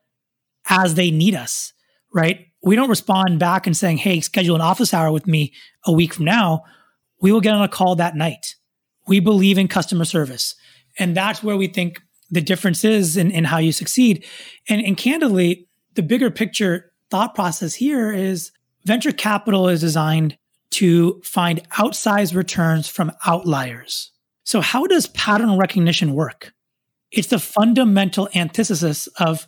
as 0.69 0.95
they 0.95 1.11
need 1.11 1.35
us, 1.35 1.73
right? 2.13 2.47
We 2.63 2.77
don't 2.77 2.89
respond 2.89 3.39
back 3.39 3.67
and 3.67 3.77
saying, 3.77 3.99
Hey, 3.99 4.21
schedule 4.21 4.55
an 4.55 4.61
office 4.61 4.95
hour 4.95 5.11
with 5.11 5.27
me 5.27 5.53
a 5.85 5.93
week 5.93 6.15
from 6.15 6.25
now. 6.25 6.63
We 7.21 7.33
will 7.33 7.41
get 7.41 7.55
on 7.55 7.63
a 7.63 7.69
call 7.69 7.97
that 7.97 8.17
night. 8.17 8.57
We 9.07 9.21
believe 9.21 9.59
in 9.59 9.69
customer 9.69 10.05
service. 10.05 10.55
And 10.99 11.17
that's 11.17 11.43
where 11.43 11.57
we 11.57 11.67
think 11.67 12.01
the 12.31 12.41
difference 12.41 12.85
is 12.85 13.17
in, 13.17 13.31
in 13.31 13.45
how 13.45 13.59
you 13.59 13.73
succeed. 13.73 14.25
And, 14.69 14.85
and 14.85 14.97
candidly, 14.97 15.69
the 15.95 16.03
bigger 16.03 16.31
picture 16.31 16.93
thought 17.11 17.35
process 17.35 17.75
here 17.75 18.13
is 18.13 18.53
venture 18.85 19.13
capital 19.13 19.69
is 19.69 19.81
designed 19.81 20.37
to 20.71 21.21
find 21.23 21.69
outsized 21.73 22.35
returns 22.35 22.89
from 22.89 23.13
outliers. 23.27 24.11
So, 24.45 24.61
how 24.61 24.87
does 24.87 25.07
pattern 25.09 25.59
recognition 25.59 26.15
work? 26.15 26.53
It's 27.11 27.29
the 27.29 27.39
fundamental 27.39 28.29
antithesis 28.35 29.07
of, 29.19 29.47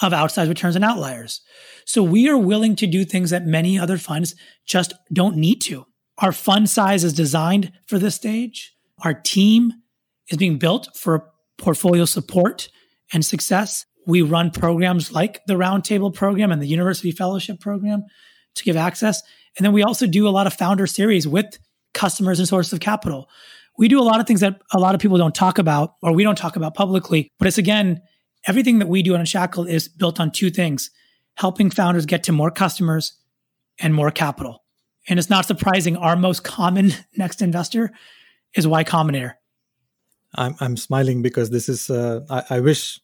of 0.00 0.12
outsized 0.12 0.48
returns 0.48 0.74
and 0.74 0.84
outliers. 0.84 1.42
So, 1.84 2.02
we 2.02 2.28
are 2.28 2.38
willing 2.38 2.76
to 2.76 2.86
do 2.86 3.04
things 3.04 3.30
that 3.30 3.46
many 3.46 3.78
other 3.78 3.98
funds 3.98 4.34
just 4.66 4.92
don't 5.12 5.36
need 5.36 5.60
to. 5.62 5.86
Our 6.18 6.32
fund 6.32 6.70
size 6.70 7.04
is 7.04 7.12
designed 7.12 7.72
for 7.86 7.98
this 7.98 8.14
stage. 8.14 8.74
Our 9.02 9.14
team 9.14 9.72
is 10.30 10.38
being 10.38 10.58
built 10.58 10.88
for 10.96 11.30
portfolio 11.58 12.04
support 12.04 12.68
and 13.12 13.24
success. 13.24 13.84
We 14.06 14.22
run 14.22 14.50
programs 14.50 15.12
like 15.12 15.44
the 15.46 15.54
Roundtable 15.54 16.14
program 16.14 16.52
and 16.52 16.60
the 16.60 16.66
University 16.66 17.10
Fellowship 17.10 17.60
program 17.60 18.04
to 18.54 18.64
give 18.64 18.76
access. 18.76 19.22
And 19.56 19.64
then 19.64 19.72
we 19.72 19.82
also 19.82 20.06
do 20.06 20.28
a 20.28 20.30
lot 20.30 20.46
of 20.46 20.54
founder 20.54 20.86
series 20.86 21.26
with 21.26 21.58
customers 21.92 22.38
and 22.38 22.48
sources 22.48 22.72
of 22.72 22.80
capital. 22.80 23.28
We 23.78 23.88
do 23.88 24.00
a 24.00 24.02
lot 24.02 24.20
of 24.20 24.26
things 24.26 24.40
that 24.40 24.60
a 24.72 24.78
lot 24.78 24.94
of 24.94 25.00
people 25.00 25.18
don't 25.18 25.34
talk 25.34 25.58
about 25.58 25.94
or 26.02 26.12
we 26.12 26.24
don't 26.24 26.38
talk 26.38 26.56
about 26.56 26.74
publicly. 26.74 27.30
But 27.38 27.48
it's 27.48 27.58
again, 27.58 28.02
everything 28.46 28.78
that 28.78 28.88
we 28.88 29.02
do 29.02 29.14
on 29.14 29.20
Unshackle 29.20 29.68
is 29.68 29.88
built 29.88 30.20
on 30.20 30.30
two 30.30 30.50
things 30.50 30.90
helping 31.36 31.70
founders 31.70 32.06
get 32.06 32.22
to 32.24 32.32
more 32.32 32.50
customers 32.50 33.14
and 33.80 33.94
more 33.94 34.10
capital. 34.10 34.62
And 35.08 35.18
it's 35.18 35.30
not 35.30 35.46
surprising, 35.46 35.96
our 35.96 36.16
most 36.16 36.44
common 36.44 36.92
next 37.16 37.42
investor 37.42 37.92
is 38.54 38.66
Y 38.66 38.84
Combinator. 38.84 39.34
I'm 40.36 40.56
I'm 40.60 40.76
smiling 40.76 41.22
because 41.22 41.50
this 41.50 41.68
is 41.68 41.90
uh, 41.90 42.20
I, 42.28 42.56
I, 42.56 42.60
wish 42.60 43.00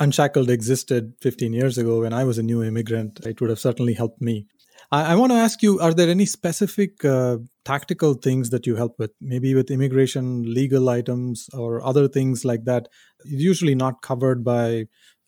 Unshackled 0.00 0.48
existed 0.48 1.12
15 1.20 1.52
years 1.52 1.76
ago 1.76 2.00
when 2.00 2.14
I 2.14 2.24
was 2.24 2.38
a 2.38 2.42
new 2.42 2.62
immigrant. 2.62 3.20
It 3.26 3.40
would 3.40 3.50
have 3.50 3.58
certainly 3.58 3.92
helped 3.92 4.22
me. 4.22 4.46
I, 4.90 5.12
I 5.12 5.14
want 5.16 5.32
to 5.32 5.38
ask 5.38 5.62
you: 5.62 5.80
Are 5.80 5.94
there 5.94 6.08
any 6.08 6.26
specific 6.26 7.04
uh, 7.04 7.38
tactical 7.64 8.14
things 8.14 8.50
that 8.50 8.66
you 8.66 8.76
help 8.76 8.98
with? 8.98 9.12
Maybe 9.20 9.54
with 9.54 9.70
immigration, 9.70 10.52
legal 10.52 10.88
items, 10.88 11.48
or 11.52 11.84
other 11.84 12.08
things 12.08 12.44
like 12.44 12.64
that. 12.64 12.88
Usually 13.24 13.74
not 13.74 14.02
covered 14.02 14.44
by 14.44 14.86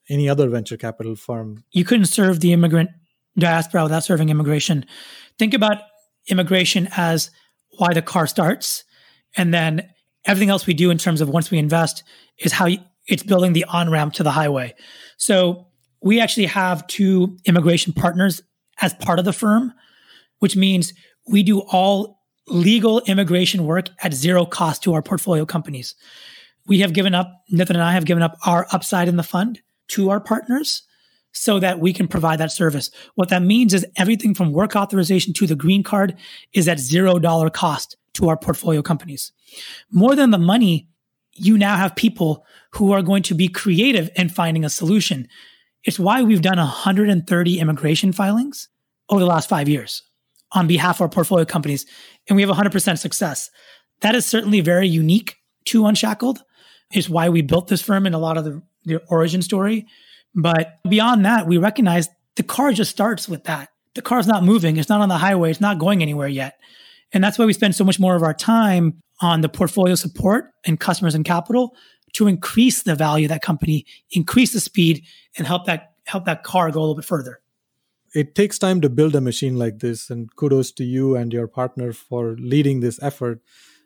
any 0.09 0.28
other 0.28 0.48
venture 0.48 0.76
capital 0.76 1.16
firm. 1.16 1.64
You 1.72 1.85
couldn't 1.85 2.06
serve 2.06 2.40
the 2.40 2.52
immigrant 2.52 2.90
diaspora 3.38 3.82
without 3.82 4.04
serving 4.04 4.28
immigration. 4.28 4.85
Think 5.38 5.54
about 5.54 5.78
immigration 6.28 6.88
as 6.96 7.30
why 7.78 7.92
the 7.92 8.02
car 8.02 8.26
starts, 8.26 8.85
and 9.37 9.52
then 9.52 9.88
everything 10.24 10.50
else 10.50 10.66
we 10.66 10.74
do 10.74 10.90
in 10.90 10.98
terms 10.98 11.20
of 11.20 11.28
once 11.28 11.50
we 11.50 11.59
invest 11.59 12.02
is 12.38 12.52
how 12.52 12.68
it's 13.06 13.22
building 13.22 13.52
the 13.52 13.64
on 13.64 13.90
ramp 13.90 14.14
to 14.14 14.22
the 14.22 14.30
highway. 14.30 14.74
So 15.16 15.66
we 16.02 16.20
actually 16.20 16.46
have 16.46 16.87
two 16.87 17.37
immigration 17.44 17.92
partners 17.92 18.42
as 18.80 18.94
part 18.94 19.18
of 19.18 19.24
the 19.24 19.32
firm, 19.32 19.72
which 20.38 20.56
means 20.56 20.92
we 21.28 21.42
do 21.42 21.60
all 21.60 22.20
legal 22.48 23.00
immigration 23.02 23.64
work 23.64 23.88
at 24.02 24.14
zero 24.14 24.46
cost 24.46 24.82
to 24.84 24.94
our 24.94 25.02
portfolio 25.02 25.44
companies. 25.44 25.94
We 26.66 26.80
have 26.80 26.92
given 26.92 27.14
up, 27.14 27.42
Nitin 27.52 27.70
and 27.70 27.82
I 27.82 27.92
have 27.92 28.04
given 28.04 28.22
up 28.22 28.36
our 28.44 28.66
upside 28.72 29.08
in 29.08 29.16
the 29.16 29.22
fund 29.22 29.60
to 29.88 30.10
our 30.10 30.20
partners 30.20 30.82
so 31.32 31.58
that 31.60 31.80
we 31.80 31.92
can 31.92 32.08
provide 32.08 32.40
that 32.40 32.50
service. 32.50 32.90
What 33.14 33.28
that 33.28 33.42
means 33.42 33.74
is 33.74 33.86
everything 33.96 34.34
from 34.34 34.52
work 34.52 34.74
authorization 34.74 35.32
to 35.34 35.46
the 35.46 35.54
green 35.54 35.82
card 35.82 36.16
is 36.52 36.66
at 36.66 36.78
zero 36.78 37.18
dollar 37.18 37.50
cost 37.50 37.96
to 38.14 38.28
our 38.28 38.36
portfolio 38.36 38.80
companies. 38.80 39.32
More 39.90 40.16
than 40.16 40.30
the 40.30 40.38
money, 40.38 40.88
you 41.32 41.58
now 41.58 41.76
have 41.76 41.94
people 41.94 42.46
who 42.72 42.92
are 42.92 43.02
going 43.02 43.22
to 43.24 43.34
be 43.34 43.48
creative 43.48 44.08
in 44.16 44.30
finding 44.30 44.64
a 44.64 44.70
solution. 44.70 45.28
It's 45.87 46.01
why 46.01 46.22
we've 46.25 46.42
done 46.42 46.59
130 46.59 47.61
immigration 47.61 48.12
filings 48.12 48.68
over 49.09 49.20
the 49.20 49.27
last 49.27 49.49
five 49.49 49.68
years 49.68 50.03
on 50.53 50.66
behalf 50.66 50.96
of 50.96 51.03
our 51.03 51.09
portfolio 51.09 51.44
companies, 51.44 51.87
and 52.29 52.37
we 52.37 52.42
have 52.42 52.51
100% 52.51 52.99
success. 52.99 53.51
That 54.01 54.14
is 54.14 54.27
certainly 54.27 54.61
very 54.61 54.88
unique 54.88 55.37
to 55.66 55.87
Unshackled. 55.87 56.40
It's 56.92 57.09
why 57.09 57.29
we 57.29 57.40
built 57.42 57.68
this 57.68 57.83
firm 57.83 58.05
and 58.05 58.14
a 58.14 58.18
lot 58.18 58.37
of 58.37 58.44
the, 58.44 58.62
the 58.85 59.03
origin 59.09 59.42
story. 59.42 59.87
But 60.35 60.79
beyond 60.88 61.25
that, 61.25 61.46
we 61.46 61.57
recognize 61.57 62.09
the 62.35 62.42
car 62.42 62.72
just 62.72 62.90
starts 62.90 63.29
with 63.29 63.44
that. 63.44 63.70
The 63.94 64.03
car's 64.03 64.27
not 64.27 64.44
moving. 64.44 64.77
It's 64.77 64.88
not 64.88 65.01
on 65.01 65.09
the 65.09 65.16
highway. 65.16 65.51
It's 65.51 65.61
not 65.61 65.79
going 65.79 66.03
anywhere 66.03 66.29
yet. 66.29 66.59
And 67.12 67.25
that's 67.25 67.38
why 67.38 67.46
we 67.46 67.53
spend 67.53 67.75
so 67.75 67.85
much 67.85 67.99
more 67.99 68.14
of 68.14 68.22
our 68.22 68.35
time 68.35 69.01
on 69.20 69.40
the 69.40 69.49
portfolio 69.49 69.94
support 69.94 70.51
and 70.66 70.79
customers 70.79 71.14
and 71.14 71.25
capital 71.25 71.75
to 72.16 72.26
increase 72.26 72.83
the 72.83 72.94
value 72.94 73.26
of 73.26 73.29
that 73.29 73.42
company, 73.42 73.85
increase 74.11 74.52
the 74.52 74.61
speed, 74.61 75.05
and 75.37 75.46
help 75.46 75.66
that 75.66 75.92
help 76.05 76.24
that 76.24 76.42
car 76.44 76.70
go 76.70 76.81
a 76.81 76.83
little 76.83 76.94
bit 76.94 77.05
further. 77.05 77.40
It 78.14 78.35
takes 78.35 78.59
time 78.59 78.81
to 78.81 78.88
build 78.88 79.14
a 79.14 79.20
machine 79.20 79.57
like 79.57 79.81
this, 79.81 80.09
and 80.09 80.35
kudos 80.37 80.72
to 80.72 80.85
you 80.85 81.16
and 81.16 81.33
your 81.33 81.46
partner 81.46 81.92
for 81.92 82.37
leading 82.38 82.81
this 82.81 82.98
effort. 83.02 83.42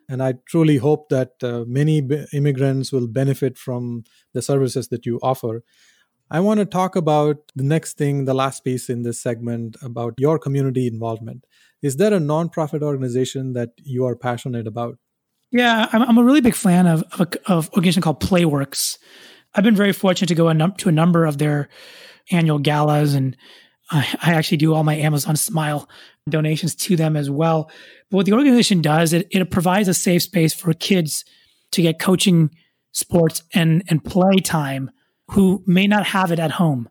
And 0.07 0.23
I 0.23 0.35
truly 0.45 0.77
hope 0.77 1.09
that 1.09 1.31
uh, 1.43 1.63
many 1.67 2.01
b- 2.01 2.25
immigrants 2.33 2.91
will 2.91 3.07
benefit 3.07 3.57
from 3.57 4.03
the 4.33 4.41
services 4.41 4.87
that 4.89 5.05
you 5.05 5.19
offer. 5.21 5.63
I 6.29 6.39
want 6.39 6.59
to 6.59 6.65
talk 6.65 6.95
about 6.95 7.51
the 7.55 7.63
next 7.63 7.97
thing, 7.97 8.23
the 8.23 8.33
last 8.33 8.63
piece 8.63 8.89
in 8.89 9.03
this 9.03 9.19
segment 9.19 9.75
about 9.81 10.13
your 10.17 10.39
community 10.39 10.87
involvement. 10.87 11.45
Is 11.81 11.97
there 11.97 12.13
a 12.13 12.19
nonprofit 12.19 12.81
organization 12.81 13.53
that 13.53 13.71
you 13.83 14.05
are 14.05 14.15
passionate 14.15 14.67
about? 14.67 14.97
Yeah, 15.51 15.87
I'm, 15.91 16.01
I'm 16.03 16.17
a 16.17 16.23
really 16.23 16.41
big 16.41 16.55
fan 16.55 16.87
of, 16.87 17.03
of, 17.11 17.21
a, 17.21 17.51
of 17.51 17.69
organization 17.71 18.01
called 18.01 18.21
Playworks. 18.21 18.97
I've 19.53 19.63
been 19.63 19.75
very 19.75 19.91
fortunate 19.91 20.27
to 20.27 20.35
go 20.35 20.47
a 20.47 20.53
num- 20.53 20.75
to 20.75 20.89
a 20.89 20.93
number 20.93 21.25
of 21.25 21.37
their 21.37 21.67
annual 22.31 22.59
galas, 22.59 23.13
and 23.13 23.35
I, 23.89 24.07
I, 24.21 24.33
actually 24.33 24.57
do 24.57 24.73
all 24.73 24.83
my 24.83 24.95
Amazon 24.95 25.35
Smile 25.35 25.89
donations 26.29 26.75
to 26.75 26.95
them 26.95 27.17
as 27.17 27.29
well. 27.29 27.69
But 28.09 28.17
what 28.17 28.25
the 28.25 28.33
organization 28.33 28.81
does, 28.81 29.11
it, 29.11 29.27
it 29.29 29.51
provides 29.51 29.89
a 29.89 29.93
safe 29.93 30.23
space 30.23 30.53
for 30.53 30.73
kids 30.73 31.25
to 31.71 31.81
get 31.81 31.99
coaching, 31.99 32.51
sports, 32.93 33.43
and 33.53 33.83
and 33.89 34.03
play 34.03 34.37
time 34.37 34.91
who 35.31 35.63
may 35.65 35.87
not 35.87 36.05
have 36.05 36.31
it 36.31 36.39
at 36.39 36.51
home, 36.51 36.89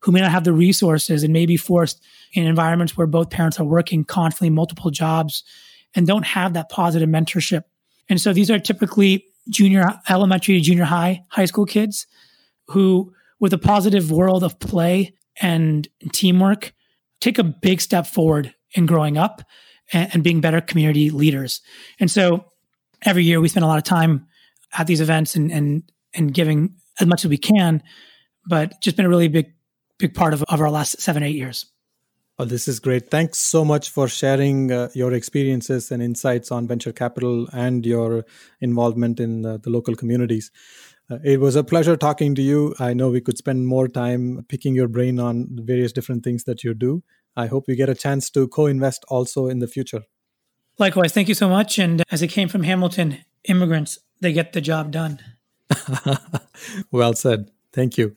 who 0.00 0.12
may 0.12 0.20
not 0.20 0.30
have 0.30 0.44
the 0.44 0.52
resources, 0.52 1.22
and 1.22 1.32
may 1.32 1.46
be 1.46 1.56
forced 1.56 2.02
in 2.34 2.44
environments 2.44 2.96
where 2.96 3.06
both 3.06 3.30
parents 3.30 3.58
are 3.58 3.64
working 3.64 4.04
constantly 4.04 4.50
multiple 4.50 4.90
jobs 4.90 5.44
and 5.94 6.06
don't 6.06 6.24
have 6.24 6.54
that 6.54 6.70
positive 6.70 7.08
mentorship. 7.08 7.64
And 8.08 8.20
so 8.20 8.32
these 8.32 8.50
are 8.50 8.58
typically 8.58 9.24
junior, 9.48 9.86
elementary, 10.08 10.54
to 10.54 10.60
junior 10.60 10.84
high, 10.84 11.24
high 11.28 11.44
school 11.44 11.66
kids 11.66 12.06
who, 12.68 13.12
with 13.40 13.52
a 13.52 13.58
positive 13.58 14.10
world 14.10 14.44
of 14.44 14.58
play 14.58 15.14
and 15.40 15.88
teamwork, 16.12 16.72
take 17.20 17.38
a 17.38 17.44
big 17.44 17.80
step 17.80 18.06
forward 18.06 18.54
in 18.74 18.86
growing 18.86 19.18
up 19.18 19.42
and, 19.92 20.10
and 20.14 20.24
being 20.24 20.40
better 20.40 20.60
community 20.60 21.10
leaders. 21.10 21.60
And 21.98 22.10
so 22.10 22.46
every 23.02 23.24
year 23.24 23.40
we 23.40 23.48
spend 23.48 23.64
a 23.64 23.68
lot 23.68 23.78
of 23.78 23.84
time 23.84 24.26
at 24.76 24.86
these 24.86 25.00
events 25.00 25.34
and, 25.34 25.50
and, 25.50 25.82
and 26.14 26.32
giving 26.32 26.76
as 27.00 27.06
much 27.06 27.24
as 27.24 27.28
we 27.28 27.38
can, 27.38 27.82
but 28.46 28.80
just 28.80 28.96
been 28.96 29.06
a 29.06 29.08
really 29.08 29.28
big, 29.28 29.52
big 29.98 30.14
part 30.14 30.34
of, 30.34 30.42
of 30.44 30.60
our 30.60 30.70
last 30.70 31.00
seven, 31.00 31.22
eight 31.22 31.36
years. 31.36 31.66
Oh, 32.38 32.44
this 32.46 32.66
is 32.66 32.80
great. 32.80 33.10
Thanks 33.10 33.38
so 33.38 33.64
much 33.64 33.90
for 33.90 34.08
sharing 34.08 34.72
uh, 34.72 34.88
your 34.94 35.12
experiences 35.12 35.90
and 35.90 36.02
insights 36.02 36.50
on 36.50 36.66
venture 36.66 36.92
capital 36.92 37.46
and 37.52 37.84
your 37.84 38.24
involvement 38.60 39.20
in 39.20 39.44
uh, 39.44 39.58
the 39.58 39.68
local 39.68 39.94
communities. 39.94 40.50
Uh, 41.10 41.18
it 41.22 41.40
was 41.40 41.56
a 41.56 41.64
pleasure 41.64 41.96
talking 41.96 42.34
to 42.34 42.42
you. 42.42 42.74
I 42.78 42.94
know 42.94 43.10
we 43.10 43.20
could 43.20 43.36
spend 43.36 43.66
more 43.66 43.86
time 43.86 44.46
picking 44.48 44.74
your 44.74 44.88
brain 44.88 45.20
on 45.20 45.48
the 45.54 45.62
various 45.62 45.92
different 45.92 46.24
things 46.24 46.44
that 46.44 46.64
you 46.64 46.72
do. 46.72 47.02
I 47.36 47.46
hope 47.46 47.64
we 47.68 47.76
get 47.76 47.90
a 47.90 47.94
chance 47.94 48.30
to 48.30 48.48
co 48.48 48.66
invest 48.66 49.04
also 49.08 49.46
in 49.46 49.58
the 49.58 49.68
future. 49.68 50.02
Likewise, 50.78 51.12
thank 51.12 51.28
you 51.28 51.34
so 51.34 51.48
much. 51.48 51.78
And 51.78 52.02
as 52.10 52.22
it 52.22 52.28
came 52.28 52.48
from 52.48 52.62
Hamilton, 52.62 53.18
immigrants, 53.44 53.98
they 54.20 54.32
get 54.32 54.54
the 54.54 54.60
job 54.60 54.90
done. 54.90 55.20
well 56.90 57.14
said. 57.14 57.50
Thank 57.72 57.98
you. 57.98 58.16